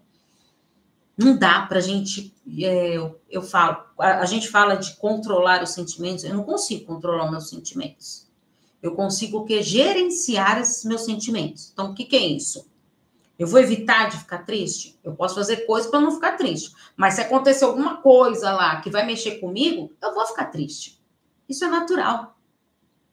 não 1.20 1.36
dá 1.36 1.66
para 1.66 1.78
a 1.78 1.82
gente, 1.82 2.34
é, 2.62 2.96
eu, 2.96 3.20
eu, 3.28 3.42
falo, 3.42 3.84
a, 3.98 4.20
a, 4.20 4.24
gente 4.24 4.48
fala 4.48 4.74
de 4.74 4.96
controlar 4.96 5.62
os 5.62 5.70
sentimentos, 5.70 6.24
eu 6.24 6.34
não 6.34 6.44
consigo 6.44 6.86
controlar 6.86 7.30
meus 7.30 7.50
sentimentos. 7.50 8.26
Eu 8.82 8.94
consigo 8.94 9.38
o 9.38 9.44
que? 9.44 9.62
Gerenciar 9.62 10.58
esses 10.58 10.82
meus 10.86 11.02
sentimentos. 11.02 11.70
Então, 11.72 11.90
o 11.90 11.94
que, 11.94 12.06
que 12.06 12.16
é 12.16 12.26
isso? 12.26 12.66
Eu 13.38 13.46
vou 13.46 13.60
evitar 13.60 14.08
de 14.08 14.16
ficar 14.16 14.38
triste? 14.38 14.98
Eu 15.04 15.14
posso 15.14 15.34
fazer 15.34 15.66
coisas 15.66 15.90
para 15.90 16.00
não 16.00 16.12
ficar 16.12 16.38
triste. 16.38 16.74
Mas 16.96 17.14
se 17.14 17.20
acontecer 17.20 17.64
alguma 17.66 17.98
coisa 17.98 18.52
lá 18.52 18.80
que 18.80 18.90
vai 18.90 19.04
mexer 19.04 19.32
comigo, 19.40 19.92
eu 20.02 20.14
vou 20.14 20.26
ficar 20.26 20.46
triste. 20.46 21.02
Isso 21.46 21.64
é 21.64 21.68
natural, 21.68 22.38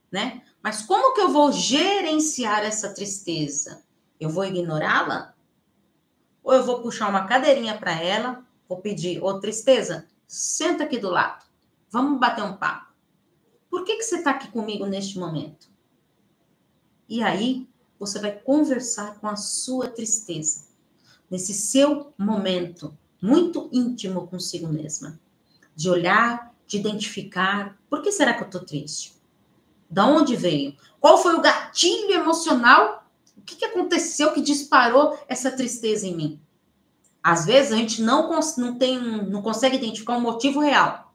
né? 0.09 0.41
Mas 0.63 0.81
como 0.81 1.13
que 1.13 1.21
eu 1.21 1.29
vou 1.29 1.51
gerenciar 1.51 2.63
essa 2.63 2.93
tristeza? 2.93 3.83
Eu 4.19 4.29
vou 4.29 4.45
ignorá-la? 4.45 5.33
Ou 6.47 6.53
eu 6.53 6.63
vou 6.63 6.81
puxar 6.81 7.09
uma 7.09 7.27
cadeirinha 7.27 7.77
para 7.77 8.01
ela, 8.01 8.41
vou 8.69 8.77
pedir, 8.77 9.21
ô 9.21 9.37
tristeza, 9.37 10.07
senta 10.25 10.85
aqui 10.85 10.97
do 10.97 11.09
lado, 11.09 11.43
vamos 11.91 12.17
bater 12.21 12.41
um 12.41 12.55
papo. 12.55 12.87
Por 13.69 13.83
que, 13.83 13.97
que 13.97 14.03
você 14.03 14.19
está 14.19 14.31
aqui 14.31 14.47
comigo 14.47 14.85
neste 14.85 15.19
momento? 15.19 15.67
E 17.09 17.21
aí, 17.21 17.67
você 17.99 18.17
vai 18.17 18.31
conversar 18.31 19.15
com 19.19 19.27
a 19.27 19.35
sua 19.35 19.89
tristeza, 19.89 20.67
nesse 21.29 21.53
seu 21.53 22.13
momento 22.17 22.97
muito 23.21 23.67
íntimo 23.73 24.25
consigo 24.27 24.69
mesma, 24.69 25.19
de 25.75 25.89
olhar, 25.89 26.55
de 26.65 26.77
identificar, 26.77 27.77
por 27.89 28.01
que 28.01 28.09
será 28.09 28.33
que 28.33 28.43
eu 28.43 28.47
estou 28.47 28.63
triste? 28.63 29.13
Da 29.89 30.07
onde 30.07 30.37
veio? 30.37 30.77
Qual 30.97 31.17
foi 31.17 31.35
o 31.35 31.41
gatilho 31.41 32.13
emocional 32.13 33.05
que, 33.41 33.55
que 33.55 33.65
aconteceu 33.65 34.33
que 34.33 34.41
disparou 34.41 35.17
essa 35.27 35.51
tristeza 35.51 36.05
em 36.07 36.15
mim? 36.15 36.41
Às 37.21 37.45
vezes 37.45 37.71
a 37.71 37.75
gente 37.75 38.01
não, 38.01 38.29
não, 38.57 38.77
tem, 38.77 38.99
não 38.99 39.41
consegue 39.41 39.75
identificar 39.75 40.17
um 40.17 40.21
motivo 40.21 40.59
real. 40.59 41.13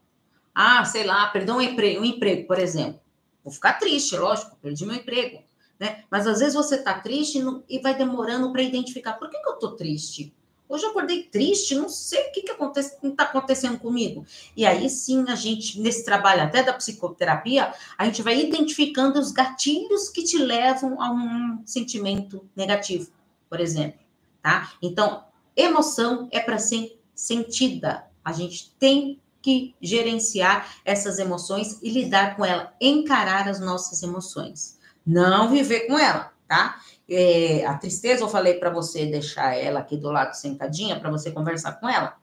Ah, 0.53 0.85
sei 0.85 1.03
lá, 1.03 1.27
perdeu 1.27 1.55
um 1.55 1.61
emprego, 1.61 2.01
um 2.01 2.05
emprego, 2.05 2.45
por 2.45 2.59
exemplo. 2.59 2.99
Vou 3.43 3.51
ficar 3.51 3.73
triste, 3.73 4.15
lógico, 4.15 4.55
perdi 4.61 4.85
meu 4.85 4.95
emprego. 4.95 5.41
Né? 5.79 6.03
Mas 6.09 6.27
às 6.27 6.39
vezes 6.39 6.53
você 6.53 6.75
está 6.75 6.99
triste 6.99 7.43
e 7.67 7.79
vai 7.79 7.95
demorando 7.95 8.51
para 8.51 8.61
identificar. 8.61 9.13
Por 9.13 9.29
que, 9.29 9.39
que 9.39 9.49
eu 9.49 9.55
estou 9.55 9.75
triste? 9.75 10.33
Hoje 10.73 10.85
eu 10.85 10.89
acordei 10.89 11.21
triste, 11.21 11.75
não 11.75 11.87
sei 11.87 12.29
o 12.29 12.31
que, 12.31 12.41
que 12.41 12.49
acontece, 12.49 12.97
está 13.03 13.25
acontecendo 13.25 13.77
comigo. 13.77 14.25
E 14.57 14.65
aí 14.65 14.89
sim, 14.89 15.23
a 15.27 15.35
gente, 15.35 15.79
nesse 15.79 16.03
trabalho 16.03 16.41
até 16.41 16.63
da 16.63 16.73
psicoterapia, 16.73 17.71
a 17.95 18.05
gente 18.05 18.23
vai 18.23 18.39
identificando 18.39 19.19
os 19.19 19.31
gatilhos 19.31 20.09
que 20.09 20.23
te 20.23 20.39
levam 20.39 20.99
a 20.99 21.11
um 21.11 21.61
sentimento 21.63 22.49
negativo, 22.55 23.11
por 23.47 23.59
exemplo. 23.59 23.99
Tá? 24.41 24.73
Então, 24.81 25.25
emoção 25.55 26.27
é 26.31 26.39
para 26.39 26.57
ser 26.57 26.99
sentida. 27.13 28.07
A 28.25 28.33
gente 28.33 28.73
tem 28.79 29.21
que 29.43 29.75
gerenciar 29.79 30.77
essas 30.83 31.19
emoções 31.19 31.77
e 31.83 31.89
lidar 31.91 32.35
com 32.35 32.43
ela, 32.43 32.73
encarar 32.81 33.47
as 33.47 33.59
nossas 33.59 34.01
emoções. 34.01 34.79
Não 35.05 35.51
viver 35.51 35.81
com 35.81 35.99
ela, 35.99 36.32
tá? 36.47 36.79
É, 37.09 37.65
a 37.65 37.77
tristeza, 37.77 38.23
eu 38.23 38.29
falei 38.29 38.55
para 38.55 38.69
você 38.69 39.05
deixar 39.05 39.55
ela 39.55 39.79
aqui 39.79 39.97
do 39.97 40.11
lado 40.11 40.33
sentadinha 40.33 40.99
para 40.99 41.11
você 41.11 41.31
conversar 41.31 41.73
com 41.73 41.87
ela. 41.89 42.15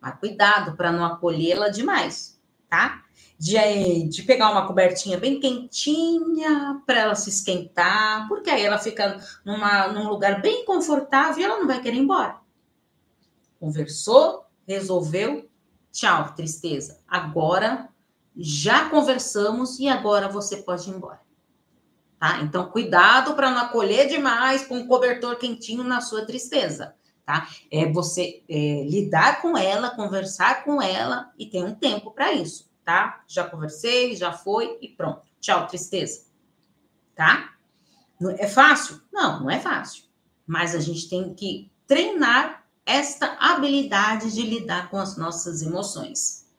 Mas 0.00 0.18
cuidado 0.18 0.76
para 0.76 0.92
não 0.92 1.04
acolhê-la 1.04 1.68
demais, 1.68 2.40
tá? 2.68 3.02
De, 3.38 4.08
de 4.08 4.22
pegar 4.22 4.50
uma 4.50 4.66
cobertinha 4.66 5.18
bem 5.18 5.40
quentinha 5.40 6.80
para 6.86 7.00
ela 7.00 7.14
se 7.14 7.30
esquentar, 7.30 8.28
porque 8.28 8.50
aí 8.50 8.62
ela 8.62 8.78
fica 8.78 9.20
numa, 9.44 9.88
num 9.88 10.08
lugar 10.08 10.40
bem 10.40 10.64
confortável 10.64 11.40
e 11.40 11.44
ela 11.44 11.58
não 11.58 11.66
vai 11.66 11.80
querer 11.80 11.96
ir 11.96 12.00
embora. 12.00 12.36
Conversou, 13.58 14.44
resolveu, 14.66 15.48
tchau, 15.90 16.34
tristeza. 16.34 17.00
Agora 17.08 17.88
já 18.36 18.90
conversamos 18.90 19.78
e 19.78 19.88
agora 19.88 20.28
você 20.28 20.58
pode 20.58 20.90
ir 20.90 20.94
embora. 20.94 21.23
Tá? 22.24 22.40
Então, 22.40 22.70
cuidado 22.70 23.34
para 23.34 23.50
não 23.50 23.58
acolher 23.58 24.08
demais 24.08 24.66
com 24.66 24.78
um 24.78 24.86
cobertor 24.86 25.36
quentinho 25.36 25.84
na 25.84 26.00
sua 26.00 26.24
tristeza, 26.24 26.94
tá? 27.22 27.46
É 27.70 27.84
você 27.92 28.42
é, 28.48 28.82
lidar 28.88 29.42
com 29.42 29.58
ela, 29.58 29.90
conversar 29.90 30.64
com 30.64 30.80
ela 30.80 31.30
e 31.38 31.44
ter 31.44 31.62
um 31.62 31.74
tempo 31.74 32.12
para 32.12 32.32
isso, 32.32 32.70
tá? 32.82 33.22
Já 33.28 33.44
conversei, 33.44 34.16
já 34.16 34.32
foi 34.32 34.78
e 34.80 34.88
pronto. 34.88 35.20
Tchau, 35.38 35.66
tristeza. 35.66 36.24
Tá? 37.14 37.50
É 38.38 38.48
fácil? 38.48 39.02
Não, 39.12 39.40
não 39.40 39.50
é 39.50 39.60
fácil. 39.60 40.04
Mas 40.46 40.74
a 40.74 40.80
gente 40.80 41.10
tem 41.10 41.34
que 41.34 41.70
treinar 41.86 42.64
esta 42.86 43.36
habilidade 43.38 44.32
de 44.32 44.40
lidar 44.40 44.88
com 44.88 44.96
as 44.96 45.18
nossas 45.18 45.60
emoções, 45.60 46.50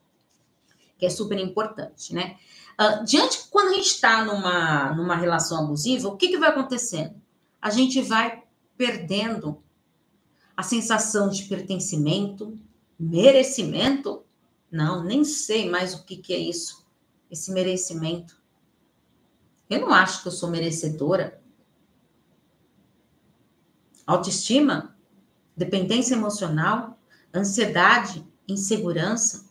que 0.99 1.07
é 1.07 1.09
super 1.09 1.39
importante, 1.39 2.13
né? 2.13 2.37
Uh, 2.79 3.05
diante, 3.05 3.47
quando 3.49 3.69
a 3.69 3.73
gente 3.73 3.87
está 3.87 4.23
numa, 4.25 4.93
numa 4.93 5.15
relação 5.15 5.63
abusiva, 5.63 6.09
o 6.09 6.17
que, 6.17 6.27
que 6.27 6.37
vai 6.37 6.49
acontecendo? 6.49 7.15
A 7.61 7.69
gente 7.69 8.01
vai 8.01 8.43
perdendo 8.77 9.63
a 10.55 10.63
sensação 10.63 11.29
de 11.29 11.43
pertencimento, 11.43 12.57
merecimento. 12.99 14.23
Não, 14.69 15.03
nem 15.03 15.23
sei 15.23 15.69
mais 15.69 15.93
o 15.93 16.03
que, 16.03 16.17
que 16.17 16.33
é 16.33 16.37
isso, 16.37 16.85
esse 17.31 17.51
merecimento. 17.51 18.41
Eu 19.69 19.81
não 19.81 19.93
acho 19.93 20.21
que 20.21 20.27
eu 20.27 20.31
sou 20.31 20.49
merecedora. 20.49 21.41
Autoestima, 24.05 24.95
dependência 25.55 26.13
emocional, 26.13 26.99
ansiedade, 27.33 28.25
insegurança, 28.47 29.49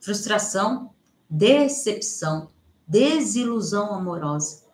frustração, 0.00 0.92
decepção. 1.32 2.50
desilusão 2.86 3.94
amorosa. 3.94 4.64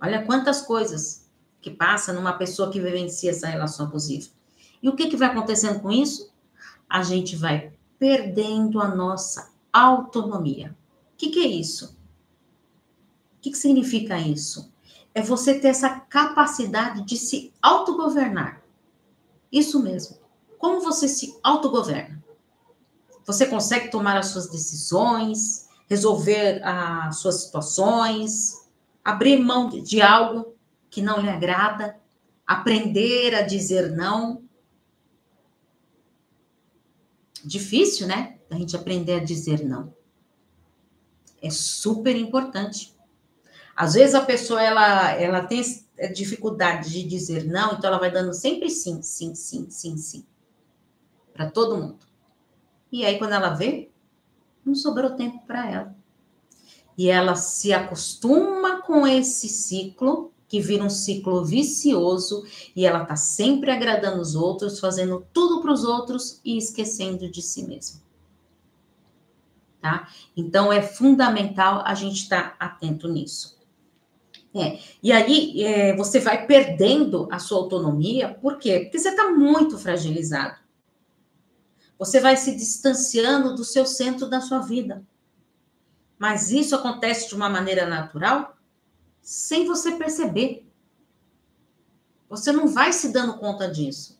Olha 0.00 0.24
quantas 0.24 0.62
coisas 0.62 1.28
que 1.60 1.68
passa 1.68 2.12
numa 2.12 2.34
pessoa 2.34 2.70
que 2.70 2.80
vivencia 2.80 3.30
essa 3.30 3.48
relação 3.48 3.86
abusiva. 3.86 4.28
E 4.80 4.88
o 4.88 4.94
que, 4.94 5.08
que 5.08 5.16
vai 5.16 5.28
acontecendo 5.28 5.80
com 5.80 5.90
isso? 5.90 6.32
A 6.88 7.02
gente 7.02 7.34
vai 7.34 7.72
perdendo 7.98 8.80
a 8.80 8.94
nossa 8.94 9.52
autonomia. 9.72 10.76
O 11.12 11.16
que, 11.16 11.30
que 11.30 11.40
é 11.40 11.48
isso? 11.48 11.98
O 13.36 13.40
que, 13.40 13.50
que 13.50 13.58
significa 13.58 14.16
isso? 14.16 14.72
É 15.12 15.20
você 15.20 15.58
ter 15.58 15.68
essa 15.68 15.90
capacidade 15.90 17.04
de 17.04 17.16
se 17.16 17.52
autogovernar. 17.60 18.62
Isso 19.50 19.82
mesmo. 19.82 20.18
Como 20.56 20.80
você 20.80 21.08
se 21.08 21.36
autogoverna? 21.42 22.19
Você 23.24 23.46
consegue 23.46 23.90
tomar 23.90 24.16
as 24.16 24.26
suas 24.26 24.48
decisões, 24.48 25.68
resolver 25.88 26.62
as 26.64 27.18
suas 27.18 27.42
situações, 27.42 28.68
abrir 29.04 29.38
mão 29.38 29.68
de 29.68 30.00
algo 30.00 30.54
que 30.88 31.02
não 31.02 31.20
lhe 31.20 31.28
agrada, 31.28 31.98
aprender 32.46 33.34
a 33.34 33.42
dizer 33.42 33.90
não. 33.92 34.42
Difícil, 37.44 38.06
né? 38.06 38.38
A 38.50 38.56
gente 38.56 38.76
aprender 38.76 39.14
a 39.14 39.24
dizer 39.24 39.64
não. 39.64 39.94
É 41.42 41.50
super 41.50 42.16
importante. 42.16 42.94
Às 43.74 43.94
vezes 43.94 44.14
a 44.14 44.24
pessoa 44.24 44.62
ela, 44.62 45.12
ela 45.12 45.42
tem 45.44 45.62
dificuldade 46.12 46.90
de 46.90 47.02
dizer 47.02 47.44
não, 47.44 47.74
então 47.74 47.88
ela 47.88 47.98
vai 47.98 48.10
dando 48.10 48.34
sempre 48.34 48.68
sim, 48.68 49.00
sim, 49.02 49.34
sim, 49.34 49.70
sim, 49.70 49.96
sim. 49.96 50.26
Para 51.32 51.50
todo 51.50 51.76
mundo. 51.76 52.09
E 52.90 53.04
aí 53.04 53.18
quando 53.18 53.32
ela 53.32 53.50
vê, 53.50 53.90
não 54.64 54.74
sobrou 54.74 55.10
tempo 55.10 55.40
para 55.46 55.70
ela. 55.70 55.96
E 56.96 57.08
ela 57.08 57.34
se 57.34 57.72
acostuma 57.72 58.82
com 58.82 59.06
esse 59.06 59.48
ciclo 59.48 60.32
que 60.50 60.60
vira 60.60 60.82
um 60.82 60.90
ciclo 60.90 61.44
vicioso 61.44 62.44
e 62.74 62.84
ela 62.84 63.04
está 63.04 63.14
sempre 63.14 63.70
agradando 63.70 64.20
os 64.20 64.34
outros, 64.34 64.80
fazendo 64.80 65.24
tudo 65.32 65.62
para 65.62 65.72
os 65.72 65.84
outros 65.84 66.40
e 66.44 66.58
esquecendo 66.58 67.30
de 67.30 67.40
si 67.40 67.62
mesma. 67.62 68.00
Tá? 69.80 70.08
Então 70.36 70.72
é 70.72 70.82
fundamental 70.82 71.82
a 71.86 71.94
gente 71.94 72.22
estar 72.22 72.58
tá 72.58 72.66
atento 72.66 73.08
nisso. 73.08 73.58
É. 74.52 74.78
E 75.00 75.12
aí 75.12 75.62
é, 75.62 75.96
você 75.96 76.18
vai 76.18 76.44
perdendo 76.44 77.28
a 77.30 77.38
sua 77.38 77.58
autonomia, 77.58 78.36
por 78.42 78.58
quê? 78.58 78.80
Porque 78.80 78.98
você 78.98 79.10
está 79.10 79.30
muito 79.30 79.78
fragilizado. 79.78 80.59
Você 82.00 82.18
vai 82.18 82.36
se 82.36 82.56
distanciando 82.56 83.54
do 83.54 83.64
seu 83.64 83.86
centro 83.86 84.28
da 84.28 84.40
sua 84.40 84.58
vida. 84.58 85.06
Mas 86.18 86.50
isso 86.50 86.74
acontece 86.74 87.28
de 87.28 87.36
uma 87.36 87.48
maneira 87.48 87.86
natural? 87.86 88.56
sem 89.22 89.66
você 89.66 89.92
perceber. 89.92 90.66
Você 92.28 92.52
não 92.52 92.68
vai 92.68 92.92
se 92.92 93.12
dando 93.12 93.38
conta 93.38 93.68
disso. 93.68 94.18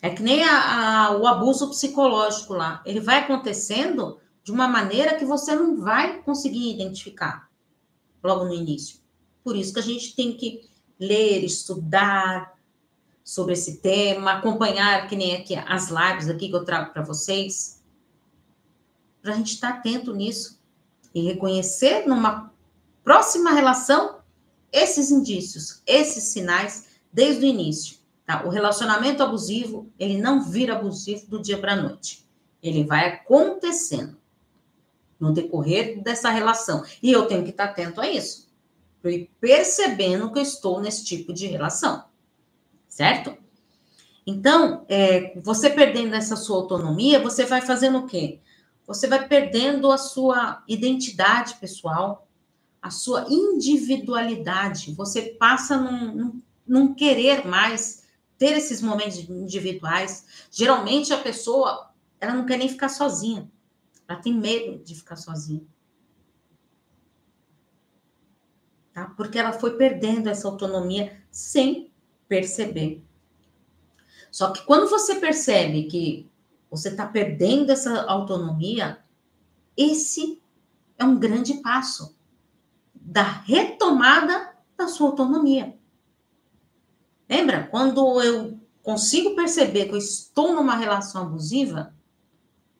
É 0.00 0.10
que 0.10 0.22
nem 0.22 0.42
a, 0.42 1.06
a, 1.06 1.16
o 1.16 1.26
abuso 1.26 1.68
psicológico 1.70 2.54
lá. 2.54 2.82
Ele 2.84 3.00
vai 3.00 3.20
acontecendo 3.20 4.18
de 4.42 4.50
uma 4.50 4.66
maneira 4.66 5.14
que 5.14 5.24
você 5.24 5.54
não 5.54 5.76
vai 5.76 6.20
conseguir 6.22 6.74
identificar 6.74 7.48
logo 8.22 8.44
no 8.44 8.54
início. 8.54 9.00
Por 9.44 9.56
isso 9.56 9.72
que 9.72 9.80
a 9.80 9.82
gente 9.82 10.16
tem 10.16 10.36
que 10.36 10.68
ler, 10.98 11.44
estudar 11.44 12.51
sobre 13.24 13.54
esse 13.54 13.78
tema, 13.78 14.32
acompanhar, 14.32 15.08
que 15.08 15.16
nem 15.16 15.36
aqui 15.36 15.54
as 15.54 15.88
lives 15.88 16.28
aqui 16.28 16.48
que 16.48 16.56
eu 16.56 16.64
trago 16.64 16.92
para 16.92 17.02
vocês, 17.02 17.82
para 19.20 19.32
a 19.32 19.36
gente 19.36 19.54
estar 19.54 19.72
tá 19.72 19.78
atento 19.78 20.14
nisso 20.14 20.60
e 21.14 21.22
reconhecer 21.22 22.06
numa 22.06 22.52
próxima 23.04 23.52
relação 23.52 24.18
esses 24.72 25.10
indícios, 25.10 25.82
esses 25.86 26.24
sinais 26.24 26.88
desde 27.12 27.44
o 27.44 27.48
início. 27.48 27.98
Tá? 28.26 28.44
O 28.46 28.48
relacionamento 28.48 29.22
abusivo, 29.22 29.90
ele 29.98 30.20
não 30.20 30.42
vira 30.42 30.74
abusivo 30.74 31.26
do 31.26 31.42
dia 31.42 31.58
para 31.58 31.74
a 31.74 31.76
noite. 31.76 32.26
Ele 32.62 32.84
vai 32.84 33.08
acontecendo 33.08 34.16
no 35.20 35.32
decorrer 35.32 36.02
dessa 36.02 36.30
relação. 36.30 36.84
E 37.02 37.12
eu 37.12 37.26
tenho 37.26 37.44
que 37.44 37.50
estar 37.50 37.64
atento 37.64 38.00
a 38.00 38.08
isso. 38.08 38.50
Percebendo 39.40 40.32
que 40.32 40.38
eu 40.38 40.42
estou 40.42 40.80
nesse 40.80 41.04
tipo 41.04 41.32
de 41.32 41.46
relação. 41.46 42.04
Certo? 42.92 43.36
Então, 44.26 44.84
é, 44.88 45.38
você 45.40 45.70
perdendo 45.70 46.14
essa 46.14 46.36
sua 46.36 46.56
autonomia, 46.56 47.22
você 47.22 47.46
vai 47.46 47.62
fazendo 47.62 47.98
o 47.98 48.06
quê? 48.06 48.38
você 48.86 49.06
vai 49.06 49.26
perdendo 49.26 49.90
a 49.90 49.98
sua 49.98 50.62
identidade 50.68 51.54
pessoal, 51.56 52.28
a 52.80 52.90
sua 52.90 53.26
individualidade. 53.30 54.92
Você 54.94 55.22
passa 55.22 55.78
num, 55.78 56.14
num, 56.14 56.42
num 56.66 56.94
querer 56.94 57.46
mais 57.46 58.02
ter 58.36 58.56
esses 58.56 58.82
momentos 58.82 59.18
individuais. 59.18 60.46
Geralmente 60.50 61.12
a 61.12 61.18
pessoa, 61.18 61.90
ela 62.20 62.34
não 62.34 62.44
quer 62.44 62.58
nem 62.58 62.68
ficar 62.68 62.88
sozinha. 62.88 63.50
Ela 64.08 64.20
tem 64.20 64.34
medo 64.34 64.82
de 64.84 64.94
ficar 64.94 65.16
sozinha. 65.16 65.64
Tá? 68.92 69.06
Porque 69.16 69.38
ela 69.38 69.52
foi 69.52 69.76
perdendo 69.76 70.28
essa 70.28 70.48
autonomia 70.48 71.22
sem 71.30 71.91
perceber. 72.32 73.04
Só 74.30 74.52
que 74.52 74.64
quando 74.64 74.88
você 74.88 75.16
percebe 75.16 75.84
que 75.84 76.30
você 76.70 76.88
está 76.88 77.06
perdendo 77.06 77.70
essa 77.70 78.04
autonomia, 78.04 79.04
esse 79.76 80.40
é 80.96 81.04
um 81.04 81.18
grande 81.18 81.60
passo 81.60 82.16
da 82.94 83.22
retomada 83.22 84.54
da 84.78 84.88
sua 84.88 85.10
autonomia. 85.10 85.78
Lembra? 87.28 87.66
Quando 87.66 88.22
eu 88.22 88.58
consigo 88.82 89.36
perceber 89.36 89.84
que 89.84 89.92
eu 89.92 89.98
estou 89.98 90.54
numa 90.54 90.76
relação 90.76 91.24
abusiva, 91.24 91.94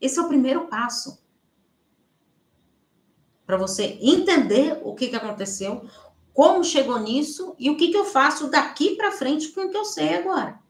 esse 0.00 0.18
é 0.18 0.22
o 0.22 0.28
primeiro 0.28 0.66
passo. 0.68 1.22
Para 3.44 3.58
você 3.58 3.98
entender 4.00 4.80
o 4.82 4.94
que, 4.94 5.08
que 5.08 5.16
aconteceu, 5.16 5.86
como 6.32 6.64
chegou 6.64 6.98
nisso 6.98 7.54
e 7.58 7.70
o 7.70 7.76
que, 7.76 7.88
que 7.90 7.96
eu 7.96 8.04
faço 8.04 8.48
daqui 8.48 8.96
para 8.96 9.12
frente 9.12 9.48
com 9.48 9.62
o 9.62 9.70
que 9.70 9.76
eu 9.76 9.84
sei 9.84 10.14
agora. 10.14 10.60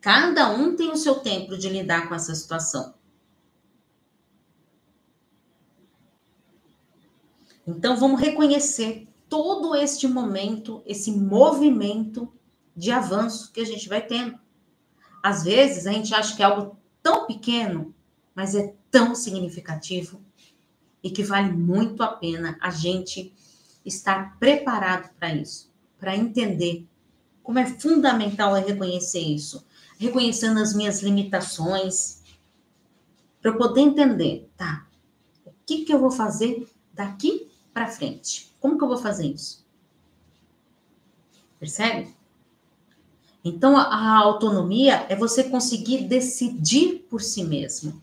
Cada 0.00 0.50
um 0.50 0.76
tem 0.76 0.90
o 0.90 0.96
seu 0.96 1.16
tempo 1.16 1.56
de 1.56 1.68
lidar 1.68 2.08
com 2.08 2.14
essa 2.14 2.34
situação. 2.34 2.94
Então, 7.66 7.96
vamos 7.96 8.20
reconhecer 8.20 9.08
todo 9.28 9.74
este 9.74 10.06
momento, 10.06 10.82
esse 10.86 11.10
movimento 11.10 12.32
de 12.76 12.92
avanço 12.92 13.50
que 13.52 13.60
a 13.60 13.64
gente 13.64 13.88
vai 13.88 14.00
tendo. 14.00 14.38
Às 15.20 15.42
vezes, 15.42 15.86
a 15.86 15.92
gente 15.92 16.14
acha 16.14 16.36
que 16.36 16.42
é 16.42 16.46
algo 16.46 16.78
tão 17.02 17.26
pequeno, 17.26 17.92
mas 18.32 18.54
é 18.54 18.74
tão 18.90 19.14
significativo 19.14 20.25
e 21.02 21.10
que 21.10 21.22
vale 21.22 21.52
muito 21.52 22.02
a 22.02 22.08
pena 22.08 22.58
a 22.60 22.70
gente 22.70 23.32
estar 23.84 24.38
preparado 24.38 25.10
para 25.18 25.34
isso, 25.34 25.72
para 25.98 26.16
entender 26.16 26.86
como 27.42 27.58
é 27.58 27.66
fundamental 27.66 28.54
reconhecer 28.54 29.20
isso 29.20 29.64
reconhecendo 29.98 30.60
as 30.60 30.74
minhas 30.74 31.02
limitações, 31.02 32.22
para 33.40 33.50
eu 33.50 33.58
poder 33.58 33.80
entender, 33.80 34.48
tá? 34.56 34.86
O 35.44 35.52
que, 35.64 35.84
que 35.84 35.92
eu 35.92 35.98
vou 35.98 36.10
fazer 36.10 36.68
daqui 36.92 37.50
para 37.72 37.88
frente? 37.88 38.54
Como 38.60 38.76
que 38.76 38.84
eu 38.84 38.88
vou 38.88 38.98
fazer 38.98 39.26
isso? 39.26 39.64
Percebe? 41.58 42.14
Então, 43.44 43.76
a 43.76 44.16
autonomia 44.18 45.06
é 45.08 45.14
você 45.14 45.44
conseguir 45.44 46.04
decidir 46.04 47.06
por 47.08 47.22
si 47.22 47.44
mesmo. 47.44 48.02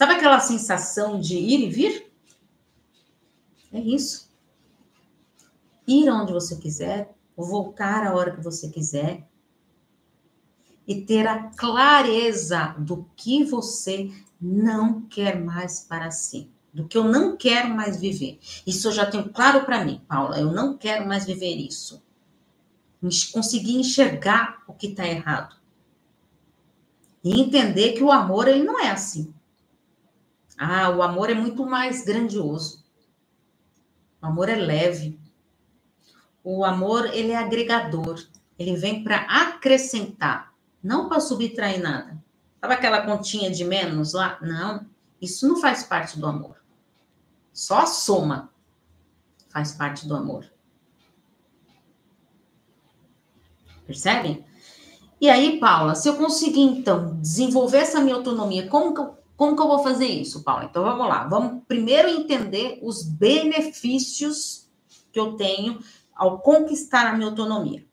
Sabe 0.00 0.14
aquela 0.14 0.40
sensação 0.40 1.20
de 1.20 1.36
ir 1.36 1.60
e 1.60 1.68
vir? 1.68 2.10
É 3.70 3.78
isso. 3.78 4.32
Ir 5.86 6.08
aonde 6.08 6.32
você 6.32 6.56
quiser, 6.56 7.14
voltar 7.36 8.06
a 8.06 8.14
hora 8.14 8.34
que 8.34 8.42
você 8.42 8.70
quiser, 8.70 9.28
e 10.88 11.02
ter 11.02 11.26
a 11.26 11.50
clareza 11.50 12.74
do 12.78 13.10
que 13.14 13.44
você 13.44 14.10
não 14.40 15.02
quer 15.02 15.38
mais 15.38 15.82
para 15.82 16.10
si, 16.10 16.50
do 16.72 16.88
que 16.88 16.96
eu 16.96 17.04
não 17.04 17.36
quero 17.36 17.68
mais 17.68 18.00
viver. 18.00 18.40
Isso 18.66 18.88
eu 18.88 18.92
já 18.92 19.04
tenho 19.04 19.28
claro 19.28 19.66
para 19.66 19.84
mim, 19.84 20.00
Paula, 20.08 20.40
eu 20.40 20.50
não 20.50 20.78
quero 20.78 21.06
mais 21.06 21.26
viver 21.26 21.56
isso. 21.56 22.02
Conseguir 23.34 23.76
enxergar 23.76 24.62
o 24.66 24.72
que 24.72 24.86
está 24.86 25.06
errado. 25.06 25.56
E 27.22 27.38
entender 27.38 27.92
que 27.92 28.02
o 28.02 28.10
amor 28.10 28.48
ele 28.48 28.64
não 28.64 28.80
é 28.80 28.90
assim. 28.90 29.34
Ah, 30.62 30.90
o 30.90 31.02
amor 31.02 31.30
é 31.30 31.34
muito 31.34 31.64
mais 31.64 32.04
grandioso. 32.04 32.84
O 34.20 34.26
amor 34.26 34.50
é 34.50 34.56
leve. 34.56 35.18
O 36.44 36.66
amor 36.66 37.06
ele 37.14 37.32
é 37.32 37.38
agregador. 37.38 38.22
Ele 38.58 38.76
vem 38.76 39.02
para 39.02 39.22
acrescentar 39.22 40.50
não 40.82 41.08
para 41.08 41.20
subtrair 41.20 41.80
nada. 41.80 42.22
Sabe 42.60 42.74
aquela 42.74 43.06
continha 43.06 43.50
de 43.50 43.64
menos 43.64 44.12
lá? 44.12 44.38
Não, 44.42 44.86
isso 45.20 45.48
não 45.48 45.56
faz 45.56 45.82
parte 45.82 46.18
do 46.18 46.26
amor. 46.26 46.62
Só 47.52 47.80
a 47.80 47.86
soma 47.86 48.52
faz 49.48 49.72
parte 49.72 50.06
do 50.06 50.14
amor. 50.14 50.44
Percebem? 53.86 54.44
E 55.20 55.28
aí, 55.28 55.58
Paula, 55.58 55.94
se 55.94 56.08
eu 56.08 56.16
conseguir, 56.16 56.60
então, 56.60 57.18
desenvolver 57.20 57.78
essa 57.78 58.00
minha 58.00 58.14
autonomia, 58.14 58.68
como 58.68 58.94
que 58.94 59.00
eu, 59.00 59.19
como 59.40 59.56
que 59.56 59.62
eu 59.62 59.68
vou 59.68 59.78
fazer 59.78 60.04
isso, 60.04 60.44
Paula? 60.44 60.66
Então, 60.66 60.84
vamos 60.84 61.08
lá. 61.08 61.26
Vamos 61.26 61.62
primeiro 61.66 62.10
entender 62.10 62.78
os 62.82 63.02
benefícios 63.02 64.68
que 65.10 65.18
eu 65.18 65.34
tenho 65.34 65.82
ao 66.14 66.40
conquistar 66.40 67.06
a 67.06 67.14
minha 67.14 67.26
autonomia. 67.26 67.86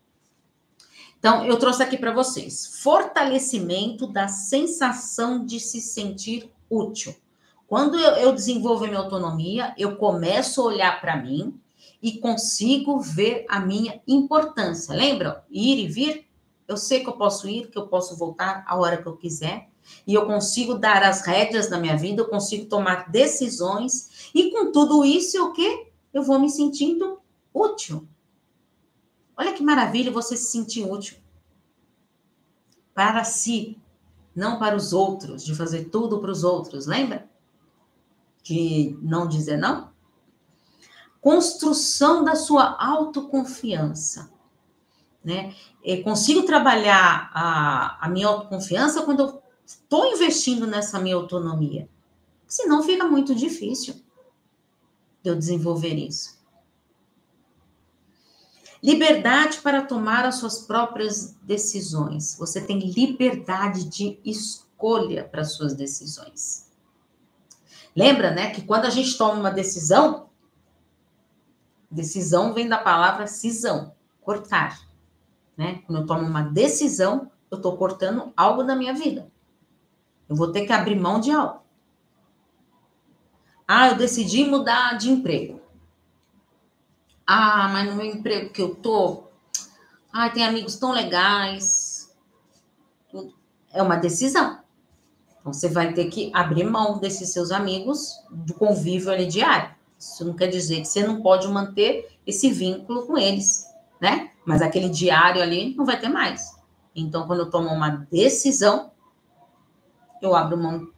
Então, 1.18 1.46
eu 1.46 1.58
trouxe 1.58 1.82
aqui 1.82 1.96
para 1.96 2.12
vocês: 2.14 2.82
fortalecimento 2.84 4.08
da 4.08 4.28
sensação 4.28 5.46
de 5.46 5.62
se 5.62 5.80
sentir 5.80 6.52
útil. 6.70 7.16
Quando 7.66 7.98
eu, 7.98 8.12
eu 8.16 8.34
desenvolvo 8.34 8.84
a 8.84 8.90
minha 8.90 9.00
autonomia, 9.00 9.74
eu 9.78 9.96
começo 9.96 10.60
a 10.60 10.66
olhar 10.66 11.00
para 11.00 11.16
mim 11.16 11.58
e 12.04 12.20
consigo 12.20 13.00
ver 13.00 13.46
a 13.48 13.62
minha 13.62 14.02
importância. 14.06 14.94
Lembram? 14.94 15.38
Ir 15.50 15.80
e 15.80 15.88
vir? 15.88 16.28
Eu 16.68 16.76
sei 16.76 17.00
que 17.00 17.08
eu 17.08 17.14
posso 17.14 17.48
ir, 17.48 17.70
que 17.70 17.78
eu 17.78 17.88
posso 17.88 18.18
voltar 18.18 18.66
a 18.68 18.76
hora 18.76 18.98
que 18.98 19.08
eu 19.08 19.16
quiser. 19.16 19.70
E 20.06 20.14
eu 20.14 20.26
consigo 20.26 20.76
dar 20.76 21.04
as 21.04 21.26
rédeas 21.26 21.70
da 21.70 21.78
minha 21.78 21.98
vida, 21.98 22.22
eu 22.22 22.30
consigo 22.30 22.66
tomar 22.66 23.10
decisões. 23.10 24.30
E 24.34 24.52
com 24.52 24.72
tudo 24.72 25.04
isso, 25.04 25.44
o 25.44 25.54
quê? 25.54 25.92
Eu 26.14 26.24
vou 26.24 26.40
me 26.40 26.50
sentindo 26.50 27.20
útil. 27.54 28.08
Olha 29.36 29.54
que 29.54 29.64
maravilha 29.64 30.12
você 30.12 30.36
se 30.36 30.52
sentir 30.52 30.86
útil. 30.86 31.18
Para 32.94 33.24
si, 33.24 33.80
não 34.36 34.58
para 34.58 34.76
os 34.76 34.94
outros, 34.94 35.46
de 35.46 35.54
fazer 35.54 35.86
tudo 35.86 36.20
para 36.20 36.32
os 36.32 36.44
outros, 36.44 36.88
lembra? 36.88 37.30
De 38.44 38.98
não 39.02 39.28
dizer 39.28 39.58
não? 39.58 39.92
construção 41.28 42.24
da 42.24 42.36
sua 42.36 42.78
autoconfiança. 42.80 44.32
Né? 45.22 45.54
Eu 45.84 46.02
consigo 46.02 46.44
trabalhar 46.44 47.30
a, 47.34 48.06
a 48.06 48.10
minha 48.10 48.28
autoconfiança 48.28 49.02
quando 49.02 49.20
eu 49.24 49.44
estou 49.68 50.06
investindo 50.14 50.66
nessa 50.66 51.00
minha 51.00 51.16
autonomia. 51.16 51.88
Senão 52.48 52.82
fica 52.82 53.06
muito 53.06 53.36
difícil 53.36 53.96
de 55.22 55.30
eu 55.30 55.36
desenvolver 55.36 55.94
isso. 55.94 56.38
Liberdade 58.82 59.60
para 59.60 59.82
tomar 59.82 60.26
as 60.26 60.36
suas 60.36 60.60
próprias 60.60 61.36
decisões. 61.44 62.38
Você 62.40 62.62
tem 62.62 62.80
liberdade 62.80 63.86
de 63.86 64.20
escolha 64.24 65.24
para 65.24 65.42
as 65.42 65.54
suas 65.54 65.74
decisões. 65.74 66.72
Lembra, 67.96 68.32
né, 68.32 68.52
que 68.52 68.62
quando 68.62 68.86
a 68.86 68.90
gente 68.90 69.18
toma 69.18 69.40
uma 69.40 69.52
decisão, 69.52 70.28
Decisão 71.90 72.54
vem 72.54 72.68
da 72.68 72.78
palavra 72.78 73.28
cisão, 73.28 73.94
cortar. 74.22 74.80
Né? 75.56 75.82
Quando 75.86 76.02
eu 76.02 76.06
tomo 76.06 76.28
uma 76.28 76.42
decisão, 76.42 77.32
eu 77.50 77.58
estou 77.58 77.78
cortando 77.78 78.34
algo 78.36 78.64
da 78.64 78.76
minha 78.76 78.94
vida. 78.94 79.32
Eu 80.30 80.36
vou 80.36 80.52
ter 80.52 80.66
que 80.66 80.74
abrir 80.74 80.96
mão 80.96 81.20
de 81.20 81.32
algo. 81.32 81.62
Ah, 83.68 83.90
eu 83.90 83.96
decidi 83.96 84.46
mudar 84.46 84.98
de 84.98 85.10
emprego. 85.12 85.62
Ah, 87.26 87.68
mas 87.68 87.90
no 87.90 87.96
meu 87.96 88.06
emprego 88.06 88.52
que 88.52 88.62
eu 88.62 88.76
tô, 88.76 89.26
ah, 90.12 90.30
tem 90.30 90.46
amigos 90.46 90.76
tão 90.78 90.92
legais. 90.92 92.16
É 93.74 93.82
uma 93.82 93.98
decisão. 93.98 94.60
Então 95.40 95.52
você 95.52 95.68
vai 95.70 95.94
ter 95.94 96.06
que 96.06 96.32
abrir 96.34 96.64
mão 96.64 97.00
desses 97.00 97.30
seus 97.30 97.52
amigos 97.52 98.14
do 98.30 98.54
convívio 98.54 99.12
ali 99.12 99.26
diário. 99.26 99.76
Isso 100.00 100.24
não 100.26 100.34
quer 100.34 100.48
dizer 100.48 100.82
que 100.82 100.86
você 100.86 101.06
não 101.06 101.22
pode 101.22 101.48
manter 101.48 102.18
esse 102.26 102.52
vínculo 102.52 103.06
com 103.06 103.18
eles, 103.18 103.66
né? 104.00 104.32
Mas 104.46 104.62
aquele 104.62 104.90
diário 104.90 105.42
ali 105.42 105.76
não 105.76 105.86
vai 105.86 106.00
ter 106.00 106.10
mais. 106.10 106.56
Então, 106.96 107.28
quando 107.28 107.40
eu 107.40 107.50
tomo 107.50 107.70
uma 107.70 107.90
decisão, 107.90 108.92
eu 110.22 110.36
abro 110.36 110.58
mão 110.58 110.90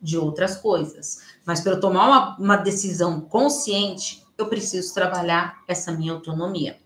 de 0.00 0.16
outras 0.18 0.56
coisas. 0.56 1.22
Mas 1.44 1.60
para 1.60 1.72
eu 1.72 1.80
tomar 1.80 2.06
uma, 2.06 2.36
uma 2.38 2.56
decisão 2.56 3.20
consciente, 3.20 4.24
eu 4.36 4.46
preciso 4.46 4.92
trabalhar 4.94 5.62
essa 5.66 5.92
minha 5.92 6.12
autonomia. 6.12 6.78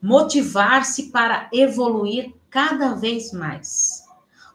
Motivar-se 0.00 1.10
para 1.10 1.48
evoluir 1.52 2.34
cada 2.50 2.94
vez 2.94 3.32
mais. 3.32 4.04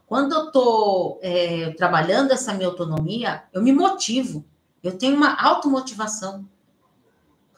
Quando 0.05 0.33
eu 0.33 0.47
estou 0.47 1.19
é, 1.21 1.71
trabalhando 1.71 2.31
essa 2.31 2.53
minha 2.53 2.67
autonomia, 2.67 3.43
eu 3.53 3.61
me 3.61 3.71
motivo. 3.71 4.45
Eu 4.83 4.97
tenho 4.97 5.15
uma 5.15 5.41
automotivação. 5.41 6.47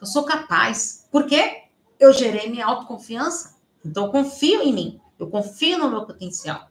Eu 0.00 0.06
sou 0.06 0.24
capaz. 0.24 1.08
Por 1.10 1.26
quê? 1.26 1.62
Eu 1.98 2.12
gerei 2.12 2.50
minha 2.50 2.66
autoconfiança. 2.66 3.56
Então, 3.84 4.06
eu 4.06 4.12
confio 4.12 4.62
em 4.62 4.72
mim. 4.72 5.00
Eu 5.18 5.28
confio 5.28 5.78
no 5.78 5.90
meu 5.90 6.04
potencial. 6.06 6.68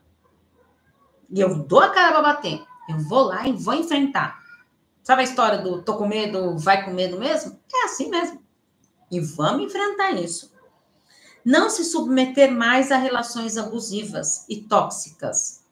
E 1.30 1.40
eu 1.40 1.64
dou 1.64 1.80
a 1.80 1.90
cara 1.90 2.12
para 2.12 2.22
bater. 2.22 2.64
Eu 2.88 2.98
vou 2.98 3.24
lá 3.24 3.46
e 3.46 3.52
vou 3.52 3.74
enfrentar. 3.74 4.42
Sabe 5.02 5.22
a 5.22 5.24
história 5.24 5.58
do 5.58 5.82
tô 5.82 5.96
com 5.96 6.06
medo, 6.06 6.56
vai 6.58 6.84
com 6.84 6.90
medo 6.92 7.18
mesmo? 7.18 7.58
É 7.72 7.84
assim 7.84 8.08
mesmo. 8.08 8.42
E 9.10 9.20
vamos 9.20 9.66
enfrentar 9.66 10.12
isso. 10.12 10.52
Não 11.44 11.68
se 11.68 11.84
submeter 11.84 12.50
mais 12.50 12.90
a 12.90 12.96
relações 12.96 13.56
abusivas 13.56 14.46
e 14.48 14.62
tóxicas. 14.62 15.62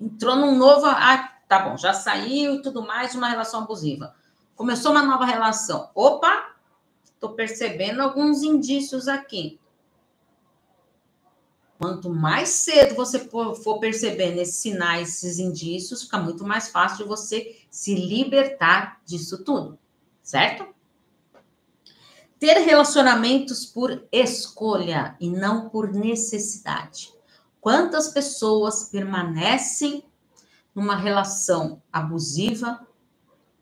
Entrou 0.00 0.34
num 0.36 0.56
novo. 0.56 0.86
Ah, 0.86 1.30
Tá 1.50 1.58
bom, 1.58 1.76
já 1.76 1.92
saiu 1.92 2.54
e 2.54 2.62
tudo 2.62 2.80
mais 2.86 3.10
de 3.10 3.16
uma 3.18 3.28
relação 3.28 3.64
abusiva. 3.64 4.14
Começou 4.54 4.92
uma 4.92 5.02
nova 5.02 5.24
relação. 5.24 5.90
Opa, 5.96 6.54
estou 7.02 7.30
percebendo 7.30 8.00
alguns 8.00 8.44
indícios 8.44 9.08
aqui. 9.08 9.58
Quanto 11.80 12.10
mais 12.10 12.50
cedo 12.50 12.94
você 12.94 13.18
for 13.20 13.78
percebendo 13.80 14.38
esses 14.38 14.56
sinais, 14.56 15.08
esses 15.08 15.38
indícios, 15.38 16.02
fica 16.02 16.18
muito 16.18 16.44
mais 16.44 16.68
fácil 16.68 17.08
você 17.08 17.56
se 17.70 17.94
libertar 17.94 19.00
disso 19.02 19.42
tudo, 19.42 19.78
certo? 20.22 20.66
Ter 22.38 22.58
relacionamentos 22.58 23.64
por 23.64 24.06
escolha 24.12 25.16
e 25.18 25.30
não 25.30 25.70
por 25.70 25.90
necessidade. 25.90 27.14
Quantas 27.62 28.08
pessoas 28.08 28.90
permanecem 28.90 30.04
numa 30.74 30.96
relação 30.96 31.82
abusiva 31.90 32.86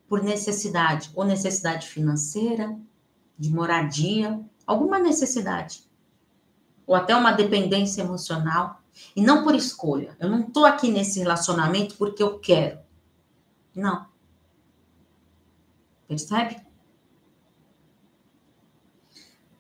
por 0.09 0.25
necessidade, 0.25 1.13
ou 1.15 1.25
necessidade 1.25 1.87
financeira, 1.87 2.77
de 3.39 3.49
moradia, 3.49 4.45
alguma 4.67 4.99
necessidade, 4.99 5.88
ou 6.89 6.97
até 6.97 7.15
uma 7.15 7.31
dependência 7.31 8.03
emocional, 8.03 8.83
e 9.15 9.23
não 9.23 9.45
por 9.45 9.55
escolha. 9.55 10.17
Eu 10.19 10.29
não 10.29 10.41
estou 10.41 10.65
aqui 10.65 10.91
nesse 10.91 11.21
relacionamento 11.21 11.95
porque 11.95 12.21
eu 12.21 12.41
quero. 12.41 12.81
Não. 13.73 14.09
Percebe? 16.09 16.61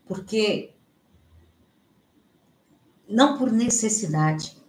Porque 0.04 0.74
não 3.08 3.38
por 3.38 3.52
necessidade. 3.52 4.60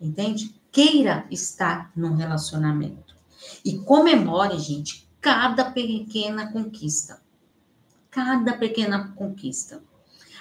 Entende? 0.00 0.54
queira 0.74 1.24
estar 1.30 1.92
num 1.94 2.16
relacionamento. 2.16 3.14
E 3.64 3.78
comemore, 3.78 4.58
gente, 4.58 5.08
cada 5.20 5.70
pequena 5.70 6.50
conquista. 6.50 7.22
Cada 8.10 8.58
pequena 8.58 9.12
conquista. 9.14 9.80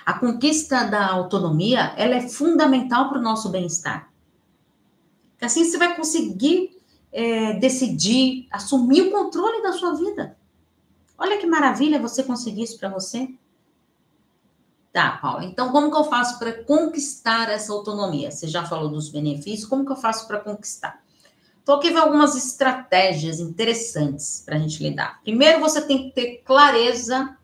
A 0.05 0.13
conquista 0.13 0.83
da 0.83 1.07
autonomia, 1.07 1.93
ela 1.97 2.15
é 2.15 2.27
fundamental 2.27 3.09
para 3.09 3.19
o 3.19 3.21
nosso 3.21 3.49
bem-estar. 3.49 4.11
Assim 5.41 5.65
você 5.65 5.77
vai 5.77 5.95
conseguir 5.95 6.77
é, 7.11 7.53
decidir, 7.53 8.47
assumir 8.51 9.01
o 9.01 9.11
controle 9.11 9.61
da 9.61 9.73
sua 9.73 9.93
vida. 9.93 10.37
Olha 11.17 11.37
que 11.37 11.45
maravilha 11.45 12.01
você 12.01 12.23
conseguir 12.23 12.63
isso 12.63 12.79
para 12.79 12.89
você. 12.89 13.29
Tá, 14.91 15.17
Paula. 15.17 15.45
Então, 15.45 15.71
como 15.71 15.89
que 15.89 15.97
eu 15.97 16.03
faço 16.03 16.37
para 16.37 16.63
conquistar 16.63 17.49
essa 17.49 17.73
autonomia? 17.73 18.29
Você 18.31 18.47
já 18.47 18.65
falou 18.65 18.89
dos 18.89 19.09
benefícios, 19.09 19.67
como 19.67 19.85
que 19.85 19.91
eu 19.91 19.95
faço 19.95 20.27
para 20.27 20.39
conquistar? 20.39 21.01
Então, 21.61 21.75
aqui 21.75 21.89
vem 21.89 21.97
algumas 21.97 22.35
estratégias 22.35 23.39
interessantes 23.39 24.43
para 24.45 24.55
a 24.55 24.59
gente 24.59 24.83
lidar. 24.83 25.21
Primeiro, 25.23 25.61
você 25.61 25.81
tem 25.81 26.09
que 26.09 26.15
ter 26.15 26.43
clareza 26.43 27.37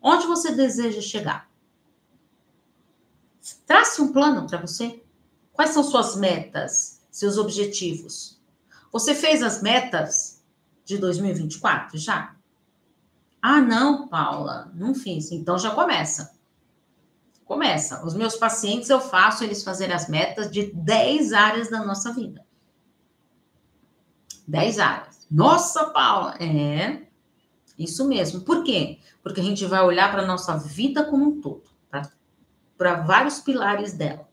onde 0.00 0.26
você 0.26 0.52
deseja 0.52 1.00
chegar. 1.00 1.48
Trace 3.66 4.00
um 4.00 4.12
plano 4.12 4.46
para 4.46 4.60
você. 4.60 5.02
Quais 5.52 5.70
são 5.70 5.82
suas 5.82 6.16
metas, 6.16 7.02
seus 7.10 7.38
objetivos? 7.38 8.40
Você 8.92 9.14
fez 9.14 9.42
as 9.42 9.62
metas 9.62 10.42
de 10.84 10.98
2024 10.98 11.98
já? 11.98 12.34
Ah, 13.40 13.60
não, 13.60 14.08
Paula, 14.08 14.70
não 14.74 14.94
fiz. 14.94 15.30
Então 15.32 15.58
já 15.58 15.70
começa. 15.70 16.36
Começa. 17.44 18.04
Os 18.04 18.14
meus 18.14 18.36
pacientes, 18.36 18.90
eu 18.90 19.00
faço 19.00 19.44
eles 19.44 19.62
fazerem 19.62 19.94
as 19.94 20.08
metas 20.08 20.50
de 20.50 20.72
10 20.72 21.32
áreas 21.32 21.70
da 21.70 21.84
nossa 21.84 22.12
vida. 22.12 22.44
10 24.46 24.78
áreas. 24.78 25.26
Nossa, 25.30 25.90
Paula! 25.90 26.36
É, 26.40 27.06
isso 27.78 28.06
mesmo. 28.08 28.40
Por 28.40 28.64
quê? 28.64 28.98
Porque 29.22 29.40
a 29.40 29.44
gente 29.44 29.64
vai 29.66 29.82
olhar 29.84 30.10
para 30.10 30.22
a 30.22 30.26
nossa 30.26 30.56
vida 30.56 31.04
como 31.04 31.24
um 31.24 31.40
todo, 31.40 31.64
para 32.76 32.94
vários 33.02 33.40
pilares 33.40 33.92
dela. 33.92 34.26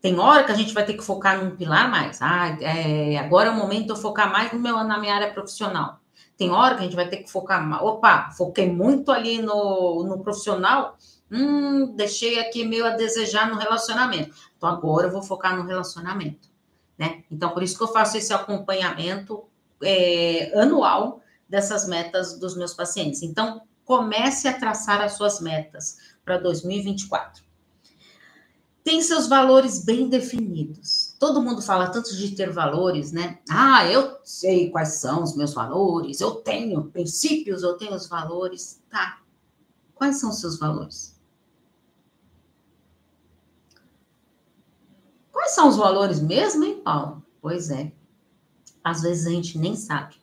Tem 0.00 0.18
hora 0.18 0.44
que 0.44 0.52
a 0.52 0.54
gente 0.54 0.72
vai 0.72 0.84
ter 0.84 0.94
que 0.94 1.02
focar 1.02 1.42
num 1.42 1.56
pilar 1.56 1.90
mais. 1.90 2.20
Ah, 2.22 2.56
é, 2.60 3.18
agora 3.18 3.48
é 3.48 3.52
o 3.52 3.56
momento 3.56 3.86
de 3.86 3.90
eu 3.90 3.96
focar 3.96 4.30
mais 4.30 4.52
no 4.52 4.58
meu, 4.58 4.76
na 4.84 4.98
minha 4.98 5.14
área 5.14 5.32
profissional. 5.32 5.98
Tem 6.36 6.50
hora 6.50 6.74
que 6.74 6.82
a 6.82 6.84
gente 6.84 6.96
vai 6.96 7.08
ter 7.08 7.18
que 7.18 7.30
focar 7.30 7.66
mais. 7.66 7.82
Opa, 7.82 8.30
foquei 8.30 8.70
muito 8.70 9.10
ali 9.10 9.40
no, 9.40 10.04
no 10.04 10.22
profissional. 10.22 10.96
Hum, 11.30 11.94
deixei 11.96 12.38
aqui 12.38 12.64
meio 12.64 12.86
a 12.86 12.90
desejar 12.90 13.48
no 13.48 13.56
relacionamento. 13.56 14.34
Então 14.56 14.68
agora 14.68 15.08
eu 15.08 15.12
vou 15.12 15.22
focar 15.22 15.56
no 15.56 15.64
relacionamento. 15.64 16.48
Né? 16.96 17.24
Então, 17.30 17.50
por 17.50 17.62
isso 17.62 17.76
que 17.76 17.82
eu 17.82 17.88
faço 17.88 18.16
esse 18.16 18.32
acompanhamento 18.32 19.44
é, 19.82 20.58
anual 20.58 21.20
dessas 21.48 21.86
metas 21.88 22.38
dos 22.38 22.56
meus 22.56 22.74
pacientes. 22.74 23.22
Então, 23.22 23.62
comece 23.84 24.48
a 24.48 24.58
traçar 24.58 25.00
as 25.00 25.12
suas 25.12 25.40
metas 25.40 26.15
para 26.26 26.38
2024. 26.38 27.46
Tem 28.82 29.00
seus 29.00 29.26
valores 29.26 29.84
bem 29.84 30.08
definidos. 30.08 31.16
Todo 31.18 31.40
mundo 31.40 31.62
fala 31.62 31.88
tanto 31.88 32.14
de 32.14 32.34
ter 32.36 32.52
valores, 32.52 33.12
né? 33.12 33.38
Ah, 33.48 33.86
eu 33.86 34.18
sei 34.22 34.70
quais 34.70 34.94
são 34.94 35.22
os 35.22 35.36
meus 35.36 35.54
valores, 35.54 36.20
eu 36.20 36.32
tenho 36.36 36.84
princípios, 36.90 37.62
eu 37.62 37.76
tenho 37.76 37.94
os 37.94 38.08
valores. 38.08 38.82
Tá. 38.90 39.20
Quais 39.94 40.20
são 40.20 40.30
os 40.30 40.40
seus 40.40 40.58
valores? 40.58 41.16
Quais 45.32 45.52
são 45.52 45.68
os 45.68 45.76
valores 45.76 46.20
mesmo, 46.20 46.64
hein, 46.64 46.80
Paulo? 46.84 47.24
Pois 47.40 47.70
é. 47.70 47.92
Às 48.82 49.02
vezes 49.02 49.26
a 49.26 49.30
gente 49.30 49.58
nem 49.58 49.76
sabe. 49.76 50.16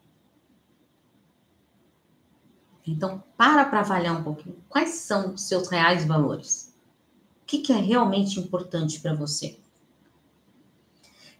Então, 2.85 3.23
para 3.37 3.65
para 3.65 3.79
avaliar 3.79 4.19
um 4.19 4.23
pouquinho. 4.23 4.57
Quais 4.67 4.95
são 4.95 5.33
os 5.33 5.43
seus 5.43 5.69
reais 5.69 6.05
valores? 6.05 6.73
O 7.41 7.45
que, 7.45 7.59
que 7.59 7.71
é 7.71 7.77
realmente 7.77 8.39
importante 8.39 8.99
para 8.99 9.13
você? 9.13 9.57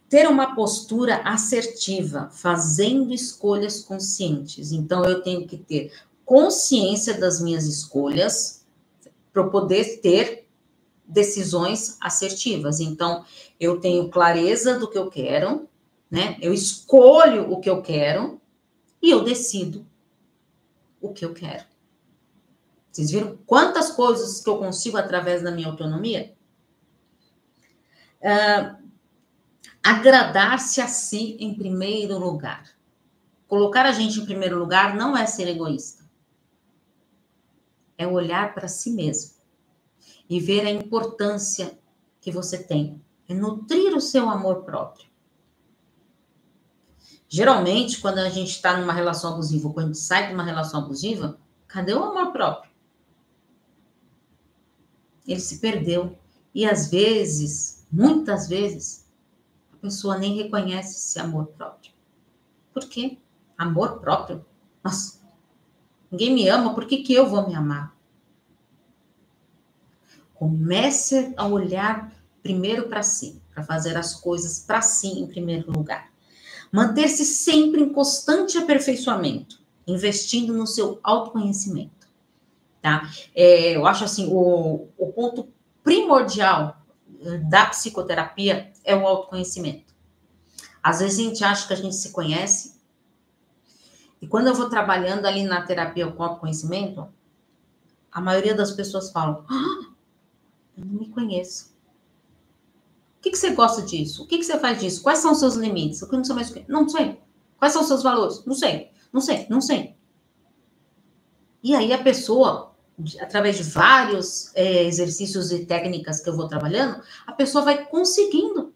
Ter 0.08 0.28
uma 0.28 0.54
postura 0.54 1.16
assertiva, 1.22 2.30
fazendo 2.32 3.12
escolhas 3.12 3.80
conscientes. 3.80 4.72
Então, 4.72 5.04
eu 5.04 5.22
tenho 5.22 5.46
que 5.46 5.58
ter 5.58 5.92
consciência 6.24 7.18
das 7.18 7.40
minhas 7.40 7.66
escolhas 7.66 8.64
para 9.32 9.44
poder 9.44 10.00
ter 10.00 10.46
decisões 11.06 11.98
assertivas. 12.00 12.80
Então, 12.80 13.24
eu 13.60 13.80
tenho 13.80 14.08
clareza 14.08 14.78
do 14.78 14.88
que 14.88 14.96
eu 14.96 15.10
quero, 15.10 15.68
né? 16.10 16.38
Eu 16.40 16.54
escolho 16.54 17.52
o 17.52 17.60
que 17.60 17.68
eu 17.68 17.82
quero 17.82 18.40
e 19.02 19.10
eu 19.10 19.22
decido 19.22 19.84
o 21.06 21.12
que 21.12 21.24
eu 21.24 21.32
quero. 21.32 21.64
Vocês 22.90 23.10
viram 23.10 23.36
quantas 23.46 23.90
coisas 23.90 24.40
que 24.40 24.48
eu 24.48 24.58
consigo 24.58 24.96
através 24.96 25.42
da 25.42 25.50
minha 25.50 25.68
autonomia? 25.68 26.34
Uh, 28.20 28.84
Agradar-se 29.84 30.80
a 30.80 30.88
si 30.88 31.36
em 31.38 31.54
primeiro 31.54 32.18
lugar. 32.18 32.74
Colocar 33.46 33.84
a 33.84 33.92
gente 33.92 34.18
em 34.18 34.24
primeiro 34.24 34.58
lugar 34.58 34.96
não 34.96 35.14
é 35.14 35.26
ser 35.26 35.46
egoísta. 35.46 36.02
É 37.98 38.06
olhar 38.06 38.54
para 38.54 38.66
si 38.66 38.90
mesmo 38.90 39.34
e 40.26 40.40
ver 40.40 40.66
a 40.66 40.70
importância 40.70 41.78
que 42.18 42.30
você 42.30 42.56
tem. 42.56 43.04
É 43.28 43.34
nutrir 43.34 43.94
o 43.94 44.00
seu 44.00 44.30
amor 44.30 44.64
próprio. 44.64 45.06
Geralmente, 47.34 48.00
quando 48.00 48.18
a 48.18 48.28
gente 48.28 48.50
está 48.50 48.76
numa 48.76 48.92
relação 48.92 49.32
abusiva, 49.32 49.68
quando 49.72 49.86
a 49.86 49.88
gente 49.88 49.98
sai 49.98 50.28
de 50.28 50.34
uma 50.34 50.44
relação 50.44 50.84
abusiva, 50.84 51.36
cadê 51.66 51.92
o 51.92 52.04
amor 52.04 52.30
próprio? 52.30 52.70
Ele 55.26 55.40
se 55.40 55.58
perdeu. 55.58 56.16
E 56.54 56.64
às 56.64 56.92
vezes, 56.92 57.88
muitas 57.90 58.46
vezes, 58.48 59.08
a 59.72 59.76
pessoa 59.78 60.16
nem 60.16 60.36
reconhece 60.36 60.92
esse 60.92 61.18
amor 61.18 61.46
próprio. 61.46 61.90
Por 62.72 62.84
quê? 62.84 63.18
Amor 63.58 63.98
próprio? 63.98 64.46
Nossa, 64.84 65.18
ninguém 66.12 66.32
me 66.32 66.48
ama, 66.48 66.72
por 66.72 66.86
que, 66.86 66.98
que 66.98 67.12
eu 67.12 67.28
vou 67.28 67.48
me 67.48 67.56
amar? 67.56 67.96
Comece 70.34 71.34
a 71.36 71.44
olhar 71.48 72.14
primeiro 72.44 72.88
para 72.88 73.02
si, 73.02 73.42
para 73.52 73.64
fazer 73.64 73.96
as 73.96 74.14
coisas 74.14 74.60
para 74.60 74.80
si 74.80 75.08
em 75.08 75.26
primeiro 75.26 75.72
lugar. 75.72 76.13
Manter-se 76.74 77.24
sempre 77.24 77.82
em 77.82 77.92
constante 77.92 78.58
aperfeiçoamento, 78.58 79.60
investindo 79.86 80.52
no 80.52 80.66
seu 80.66 80.98
autoconhecimento. 81.04 82.08
Tá? 82.82 83.08
É, 83.32 83.76
eu 83.76 83.86
acho 83.86 84.02
assim, 84.02 84.26
o, 84.28 84.88
o 84.98 85.12
ponto 85.12 85.46
primordial 85.84 86.84
eh, 87.20 87.38
da 87.38 87.66
psicoterapia 87.66 88.72
é 88.82 88.96
o 88.96 89.06
autoconhecimento. 89.06 89.94
Às 90.82 90.98
vezes 90.98 91.20
a 91.20 91.22
gente 91.22 91.44
acha 91.44 91.68
que 91.68 91.74
a 91.74 91.76
gente 91.76 91.94
se 91.94 92.10
conhece, 92.10 92.74
e 94.20 94.26
quando 94.26 94.48
eu 94.48 94.54
vou 94.54 94.68
trabalhando 94.68 95.26
ali 95.26 95.44
na 95.44 95.62
terapia 95.62 96.10
com 96.10 96.24
autoconhecimento, 96.24 97.06
a 98.10 98.20
maioria 98.20 98.52
das 98.52 98.72
pessoas 98.72 99.12
falam: 99.12 99.44
ah, 99.48 99.92
eu 100.76 100.84
não 100.84 100.94
me 100.94 101.08
conheço 101.08 101.72
que, 103.24 103.30
que 103.30 103.38
você 103.38 103.50
gosta 103.50 103.80
disso? 103.80 104.22
O 104.22 104.26
que, 104.26 104.36
que 104.36 104.44
você 104.44 104.58
faz 104.58 104.78
disso? 104.78 105.02
Quais 105.02 105.18
são 105.18 105.32
os 105.32 105.38
seus 105.38 105.54
limites? 105.54 106.02
O 106.02 106.08
que 106.08 106.16
não 106.16 106.24
sei 106.24 106.34
mais 106.34 106.54
Não 106.68 106.88
sei. 106.88 107.18
Quais 107.56 107.72
são 107.72 107.80
os 107.80 107.88
seus 107.88 108.02
valores? 108.02 108.44
Não 108.44 108.54
sei. 108.54 108.90
Não 109.10 109.20
sei, 109.20 109.46
não 109.48 109.60
sei. 109.60 109.96
E 111.62 111.74
aí 111.74 111.92
a 111.92 112.02
pessoa, 112.02 112.74
através 113.20 113.56
de 113.56 113.62
vários 113.62 114.54
é, 114.54 114.84
exercícios 114.84 115.50
e 115.52 115.64
técnicas 115.64 116.20
que 116.20 116.28
eu 116.28 116.36
vou 116.36 116.46
trabalhando, 116.48 117.02
a 117.26 117.32
pessoa 117.32 117.64
vai 117.64 117.86
conseguindo 117.86 118.74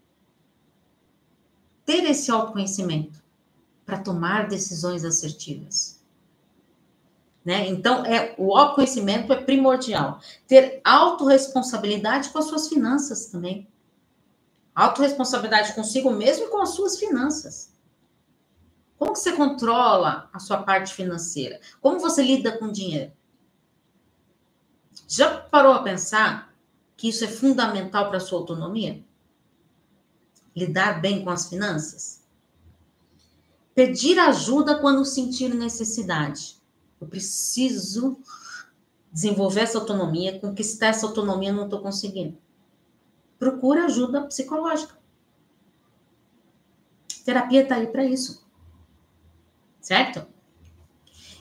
ter 1.85 2.03
esse 2.05 2.31
autoconhecimento 2.31 3.21
para 3.85 3.99
tomar 3.99 4.47
decisões 4.47 5.03
assertivas. 5.05 6.03
Né? 7.45 7.67
Então, 7.67 8.05
é, 8.05 8.33
o 8.37 8.57
autoconhecimento 8.57 9.31
é 9.33 9.43
primordial. 9.43 10.19
Ter 10.47 10.81
autorresponsabilidade 10.83 12.29
com 12.29 12.39
as 12.39 12.45
suas 12.45 12.67
finanças 12.67 13.27
também. 13.27 13.67
Autoresponsabilidade 14.79 15.73
consigo 15.73 16.09
mesmo 16.09 16.45
e 16.45 16.47
com 16.47 16.61
as 16.61 16.69
suas 16.69 16.97
finanças. 16.97 17.73
Como 18.97 19.11
que 19.11 19.19
você 19.19 19.33
controla 19.33 20.29
a 20.31 20.39
sua 20.39 20.63
parte 20.63 20.93
financeira? 20.93 21.59
Como 21.81 21.99
você 21.99 22.23
lida 22.23 22.57
com 22.57 22.71
dinheiro? 22.71 23.11
Já 25.05 25.37
parou 25.37 25.73
a 25.73 25.83
pensar 25.83 26.55
que 26.95 27.09
isso 27.09 27.25
é 27.25 27.27
fundamental 27.27 28.07
para 28.07 28.15
a 28.15 28.21
sua 28.21 28.39
autonomia? 28.39 29.03
Lidar 30.55 31.01
bem 31.01 31.25
com 31.25 31.29
as 31.29 31.49
finanças? 31.49 32.23
Pedir 33.75 34.17
ajuda 34.17 34.79
quando 34.79 35.03
sentir 35.03 35.53
necessidade. 35.53 36.55
Eu 37.01 37.07
preciso 37.07 38.17
desenvolver 39.11 39.61
essa 39.61 39.77
autonomia, 39.77 40.39
conquistar 40.39 40.87
essa 40.87 41.05
autonomia, 41.05 41.51
não 41.51 41.65
estou 41.65 41.81
conseguindo 41.81 42.37
procura 43.39 43.85
ajuda 43.85 44.25
psicológica. 44.25 44.99
Terapia 47.23 47.63
está 47.63 47.75
aí 47.75 47.87
para 47.87 48.03
isso. 48.03 48.45
Certo? 49.79 50.27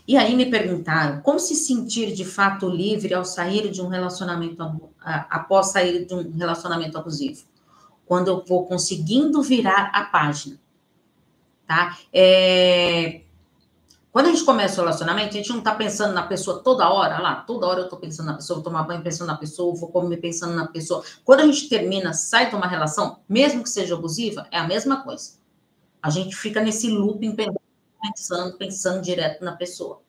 E 0.07 0.17
aí 0.17 0.35
me 0.35 0.47
perguntaram 0.47 1.21
como 1.21 1.39
se 1.39 1.55
sentir 1.55 2.15
de 2.15 2.25
fato 2.25 2.67
livre 2.67 3.13
ao 3.13 3.27
sair 3.27 3.71
de 3.71 3.83
um 3.83 3.89
relacionamento 3.89 4.91
após 5.05 5.67
sair 5.69 6.07
de 6.07 6.15
um 6.15 6.37
relacionamento 6.37 6.97
abusivo, 6.97 7.45
quando 8.07 8.29
eu 8.29 8.43
vou 8.43 8.65
conseguindo 8.67 9.43
virar 9.43 9.91
a 9.93 10.05
página, 10.05 10.59
tá? 11.67 11.99
É, 12.11 13.21
quando 14.19 14.27
a 14.27 14.31
gente 14.33 14.45
começa 14.45 14.81
o 14.81 14.85
relacionamento, 14.85 15.29
a 15.29 15.37
gente 15.37 15.51
não 15.51 15.61
tá 15.61 15.77
pensando 15.77 16.13
na 16.13 16.25
pessoa 16.25 16.59
toda 16.59 16.91
hora, 16.91 17.21
lá, 17.21 17.37
toda 17.37 17.69
hora 17.69 17.83
eu 17.83 17.89
tô 17.89 17.97
pensando 17.97 18.27
na 18.27 18.35
pessoa, 18.35 18.57
vou 18.57 18.65
tomar 18.65 18.83
banho 18.83 19.01
pensando 19.01 19.29
na 19.29 19.37
pessoa, 19.37 19.77
vou 19.77 19.93
comer 19.93 20.17
pensando 20.17 20.57
na 20.57 20.67
pessoa. 20.67 21.05
Quando 21.25 21.39
a 21.39 21.47
gente 21.47 21.69
termina, 21.69 22.13
sai 22.13 22.51
de 22.51 22.57
uma 22.57 22.67
relação, 22.67 23.21
mesmo 23.29 23.63
que 23.63 23.71
seja 23.71 23.95
abusiva, 23.95 24.49
é 24.51 24.59
a 24.59 24.67
mesma 24.67 25.05
coisa. 25.05 25.35
A 26.03 26.11
gente 26.11 26.35
fica 26.35 26.61
nesse 26.61 26.91
looping 26.91 27.37
pensando, 28.03 28.59
pensando 28.59 29.01
direto 29.01 29.45
na 29.45 29.53
pessoa, 29.53 30.03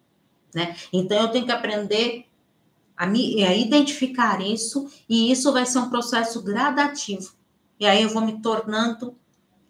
né? 0.55 0.75
Então 0.91 1.21
eu 1.21 1.27
tenho 1.27 1.45
que 1.45 1.51
aprender 1.51 2.25
a, 2.97 3.05
me, 3.05 3.43
a 3.43 3.55
identificar 3.55 4.41
isso, 4.41 4.89
e 5.07 5.31
isso 5.31 5.53
vai 5.53 5.67
ser 5.67 5.77
um 5.77 5.89
processo 5.91 6.41
gradativo. 6.41 7.31
E 7.79 7.85
aí 7.85 8.01
eu 8.01 8.09
vou 8.09 8.23
me 8.23 8.41
tornando 8.41 9.15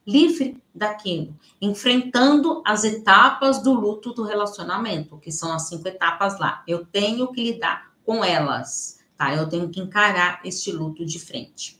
livre 0.06 0.58
daquilo, 0.74 1.38
enfrentando 1.62 2.62
as 2.66 2.84
etapas 2.84 3.62
do 3.62 3.74
luto 3.74 4.14
do 4.14 4.24
relacionamento, 4.24 5.18
que 5.18 5.32
são 5.32 5.54
as 5.54 5.68
cinco 5.68 5.88
etapas 5.88 6.40
lá. 6.40 6.64
Eu 6.68 6.86
tenho 6.86 7.32
que 7.32 7.44
lidar 7.44 7.92
com 8.06 8.24
elas, 8.24 9.00
tá? 9.18 9.36
Eu 9.36 9.48
tenho 9.48 9.70
que 9.70 9.80
encarar 9.80 10.42
este 10.44 10.72
luto 10.72 11.06
de 11.06 11.20
frente. 11.20 11.80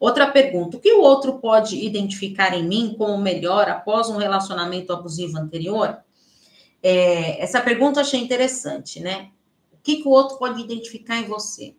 Outra 0.00 0.30
pergunta: 0.30 0.78
o 0.78 0.80
que 0.80 0.92
o 0.92 1.02
outro 1.02 1.38
pode 1.38 1.76
identificar 1.76 2.54
em 2.54 2.66
mim 2.66 2.94
como 2.96 3.18
melhor 3.18 3.68
após 3.68 4.08
um 4.08 4.16
relacionamento 4.16 4.92
abusivo 4.92 5.38
anterior? 5.38 5.98
É, 6.82 7.42
essa 7.42 7.60
pergunta 7.60 8.00
eu 8.00 8.04
achei 8.04 8.18
interessante, 8.18 8.98
né? 9.00 9.30
O 9.70 9.76
que, 9.82 9.96
que 9.96 10.08
o 10.08 10.10
outro 10.10 10.38
pode 10.38 10.60
identificar 10.60 11.18
em 11.18 11.24
você? 11.24 11.74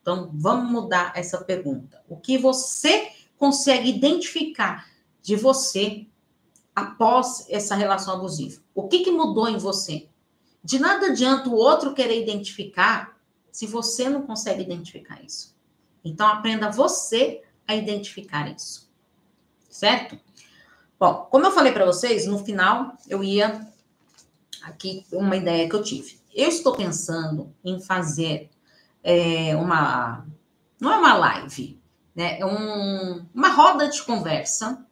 Então, 0.00 0.30
vamos 0.34 0.70
mudar 0.70 1.12
essa 1.14 1.38
pergunta. 1.38 2.02
O 2.08 2.16
que 2.16 2.36
você 2.36 3.08
consegue 3.38 3.88
identificar 3.88 4.86
de 5.22 5.36
você 5.36 6.06
após 6.74 7.46
essa 7.48 7.74
relação 7.74 8.14
abusiva? 8.14 8.60
O 8.74 8.88
que, 8.88 9.04
que 9.04 9.10
mudou 9.10 9.48
em 9.48 9.56
você? 9.56 10.08
De 10.62 10.78
nada 10.78 11.06
adianta 11.06 11.48
o 11.48 11.54
outro 11.54 11.94
querer 11.94 12.20
identificar 12.20 13.16
se 13.50 13.66
você 13.66 14.08
não 14.08 14.22
consegue 14.22 14.62
identificar 14.62 15.22
isso. 15.22 15.54
Então, 16.04 16.26
aprenda 16.26 16.70
você 16.70 17.42
a 17.66 17.74
identificar 17.76 18.50
isso. 18.50 18.90
Certo? 19.68 20.18
Bom, 20.98 21.26
como 21.30 21.46
eu 21.46 21.52
falei 21.52 21.72
para 21.72 21.84
vocês, 21.84 22.26
no 22.26 22.38
final 22.44 22.96
eu 23.08 23.24
ia 23.24 23.66
aqui 24.62 25.04
uma 25.12 25.36
ideia 25.36 25.68
que 25.68 25.74
eu 25.74 25.82
tive. 25.82 26.20
Eu 26.34 26.48
estou 26.48 26.74
pensando 26.74 27.52
em 27.64 27.80
fazer 27.80 28.50
é, 29.02 29.56
uma 29.56 30.26
não 30.80 30.92
é 30.92 30.98
uma 30.98 31.14
live, 31.14 31.80
né? 32.14 32.40
É 32.40 32.46
um, 32.46 33.26
uma 33.32 33.48
roda 33.48 33.88
de 33.88 34.02
conversa 34.02 34.84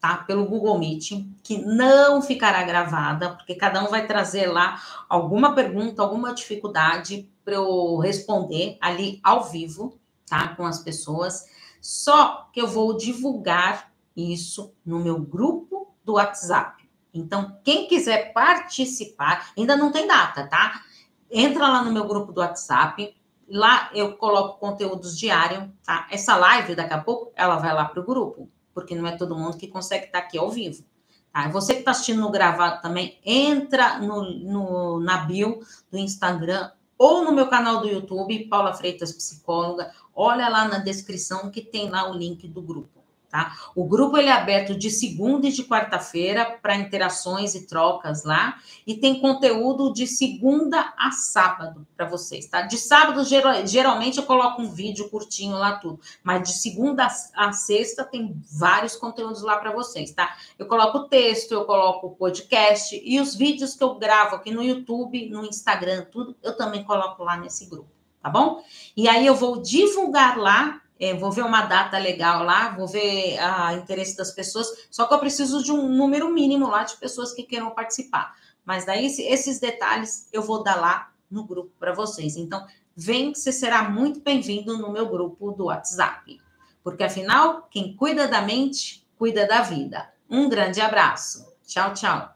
tá? 0.00 0.18
Pelo 0.18 0.46
Google 0.46 0.78
Meet, 0.78 1.26
que 1.42 1.58
não 1.58 2.22
ficará 2.22 2.62
gravada, 2.62 3.30
porque 3.30 3.54
cada 3.54 3.82
um 3.82 3.88
vai 3.88 4.06
trazer 4.06 4.46
lá 4.46 4.80
alguma 5.08 5.54
pergunta, 5.54 6.02
alguma 6.02 6.34
dificuldade 6.34 7.28
para 7.44 7.54
eu 7.54 7.98
responder 7.98 8.76
ali 8.80 9.20
ao 9.22 9.44
vivo, 9.44 9.98
tá? 10.28 10.48
Com 10.48 10.64
as 10.64 10.80
pessoas. 10.80 11.44
Só 11.80 12.48
que 12.52 12.60
eu 12.60 12.66
vou 12.66 12.96
divulgar 12.96 13.92
isso 14.16 14.72
no 14.84 14.98
meu 14.98 15.18
grupo 15.20 15.94
do 16.04 16.14
WhatsApp. 16.14 16.88
Então, 17.12 17.58
quem 17.64 17.86
quiser 17.86 18.32
participar, 18.32 19.52
ainda 19.56 19.76
não 19.76 19.90
tem 19.90 20.06
data, 20.06 20.46
tá? 20.46 20.82
Entra 21.30 21.68
lá 21.68 21.82
no 21.82 21.92
meu 21.92 22.06
grupo 22.06 22.32
do 22.32 22.40
WhatsApp. 22.40 23.14
Lá 23.48 23.90
eu 23.94 24.16
coloco 24.16 24.58
conteúdos 24.58 25.18
diários, 25.18 25.68
tá? 25.84 26.06
Essa 26.10 26.36
live, 26.36 26.74
daqui 26.74 26.92
a 26.92 27.00
pouco, 27.00 27.32
ela 27.34 27.56
vai 27.56 27.72
lá 27.72 27.84
para 27.84 28.00
o 28.00 28.04
grupo 28.04 28.50
porque 28.76 28.94
não 28.94 29.06
é 29.06 29.16
todo 29.16 29.34
mundo 29.34 29.56
que 29.56 29.68
consegue 29.68 30.04
estar 30.04 30.18
aqui 30.18 30.36
ao 30.36 30.50
vivo. 30.50 30.84
Tá? 31.32 31.48
Você 31.48 31.72
que 31.72 31.78
está 31.78 31.92
assistindo 31.92 32.20
no 32.20 32.30
gravado 32.30 32.82
também, 32.82 33.18
entra 33.24 33.98
no, 33.98 34.22
no, 34.22 35.00
na 35.00 35.16
bio 35.24 35.60
do 35.90 35.96
Instagram 35.96 36.70
ou 36.98 37.24
no 37.24 37.32
meu 37.32 37.48
canal 37.48 37.80
do 37.80 37.88
YouTube, 37.88 38.48
Paula 38.50 38.74
Freitas 38.74 39.12
Psicóloga. 39.12 39.90
Olha 40.14 40.46
lá 40.50 40.68
na 40.68 40.76
descrição 40.76 41.50
que 41.50 41.62
tem 41.62 41.88
lá 41.88 42.10
o 42.10 42.14
link 42.14 42.46
do 42.46 42.60
grupo 42.60 43.05
tá? 43.30 43.56
O 43.74 43.84
grupo 43.84 44.16
ele 44.16 44.28
é 44.28 44.32
aberto 44.32 44.74
de 44.76 44.90
segunda 44.90 45.46
e 45.48 45.52
de 45.52 45.64
quarta-feira 45.64 46.58
para 46.62 46.76
interações 46.76 47.54
e 47.54 47.66
trocas 47.66 48.24
lá 48.24 48.58
e 48.86 48.94
tem 48.94 49.20
conteúdo 49.20 49.92
de 49.92 50.06
segunda 50.06 50.94
a 50.96 51.10
sábado 51.10 51.86
para 51.96 52.06
vocês, 52.06 52.46
tá? 52.46 52.62
De 52.62 52.78
sábado 52.78 53.24
geral, 53.24 53.66
geralmente 53.66 54.18
eu 54.18 54.24
coloco 54.24 54.62
um 54.62 54.70
vídeo 54.70 55.08
curtinho 55.08 55.56
lá 55.56 55.76
tudo, 55.76 56.00
mas 56.22 56.42
de 56.42 56.54
segunda 56.54 57.06
a 57.34 57.52
sexta 57.52 58.04
tem 58.04 58.40
vários 58.50 58.96
conteúdos 58.96 59.42
lá 59.42 59.56
para 59.56 59.72
vocês, 59.72 60.12
tá? 60.12 60.36
Eu 60.58 60.66
coloco 60.66 61.08
texto, 61.08 61.52
eu 61.52 61.64
coloco 61.64 62.16
podcast 62.16 63.00
e 63.04 63.20
os 63.20 63.34
vídeos 63.34 63.74
que 63.74 63.82
eu 63.82 63.94
gravo 63.96 64.36
aqui 64.36 64.50
no 64.50 64.62
YouTube, 64.62 65.28
no 65.28 65.44
Instagram, 65.44 66.06
tudo, 66.10 66.36
eu 66.42 66.56
também 66.56 66.84
coloco 66.84 67.22
lá 67.24 67.36
nesse 67.36 67.66
grupo, 67.66 67.90
tá 68.22 68.30
bom? 68.30 68.62
E 68.96 69.08
aí 69.08 69.26
eu 69.26 69.34
vou 69.34 69.60
divulgar 69.60 70.38
lá 70.38 70.80
é, 70.98 71.14
vou 71.14 71.30
ver 71.30 71.42
uma 71.42 71.62
data 71.62 71.98
legal 71.98 72.42
lá, 72.42 72.70
vou 72.70 72.86
ver 72.86 73.38
a 73.38 73.74
interesse 73.74 74.16
das 74.16 74.30
pessoas, 74.30 74.66
só 74.90 75.06
que 75.06 75.14
eu 75.14 75.18
preciso 75.18 75.62
de 75.62 75.72
um 75.72 75.88
número 75.88 76.32
mínimo 76.32 76.68
lá 76.68 76.84
de 76.84 76.96
pessoas 76.96 77.32
que 77.32 77.42
queiram 77.42 77.70
participar. 77.70 78.34
Mas 78.64 78.84
daí 78.84 79.06
esses 79.06 79.60
detalhes 79.60 80.28
eu 80.32 80.42
vou 80.42 80.62
dar 80.62 80.80
lá 80.80 81.12
no 81.30 81.44
grupo 81.44 81.70
para 81.78 81.92
vocês. 81.92 82.36
Então, 82.36 82.66
vem 82.96 83.34
você 83.34 83.52
será 83.52 83.88
muito 83.88 84.20
bem-vindo 84.20 84.78
no 84.78 84.90
meu 84.90 85.08
grupo 85.08 85.52
do 85.52 85.66
WhatsApp. 85.66 86.40
Porque 86.82 87.04
afinal, 87.04 87.68
quem 87.70 87.94
cuida 87.94 88.26
da 88.26 88.40
mente, 88.40 89.06
cuida 89.16 89.46
da 89.46 89.62
vida. 89.62 90.10
Um 90.28 90.48
grande 90.48 90.80
abraço. 90.80 91.46
Tchau, 91.66 91.92
tchau. 91.94 92.35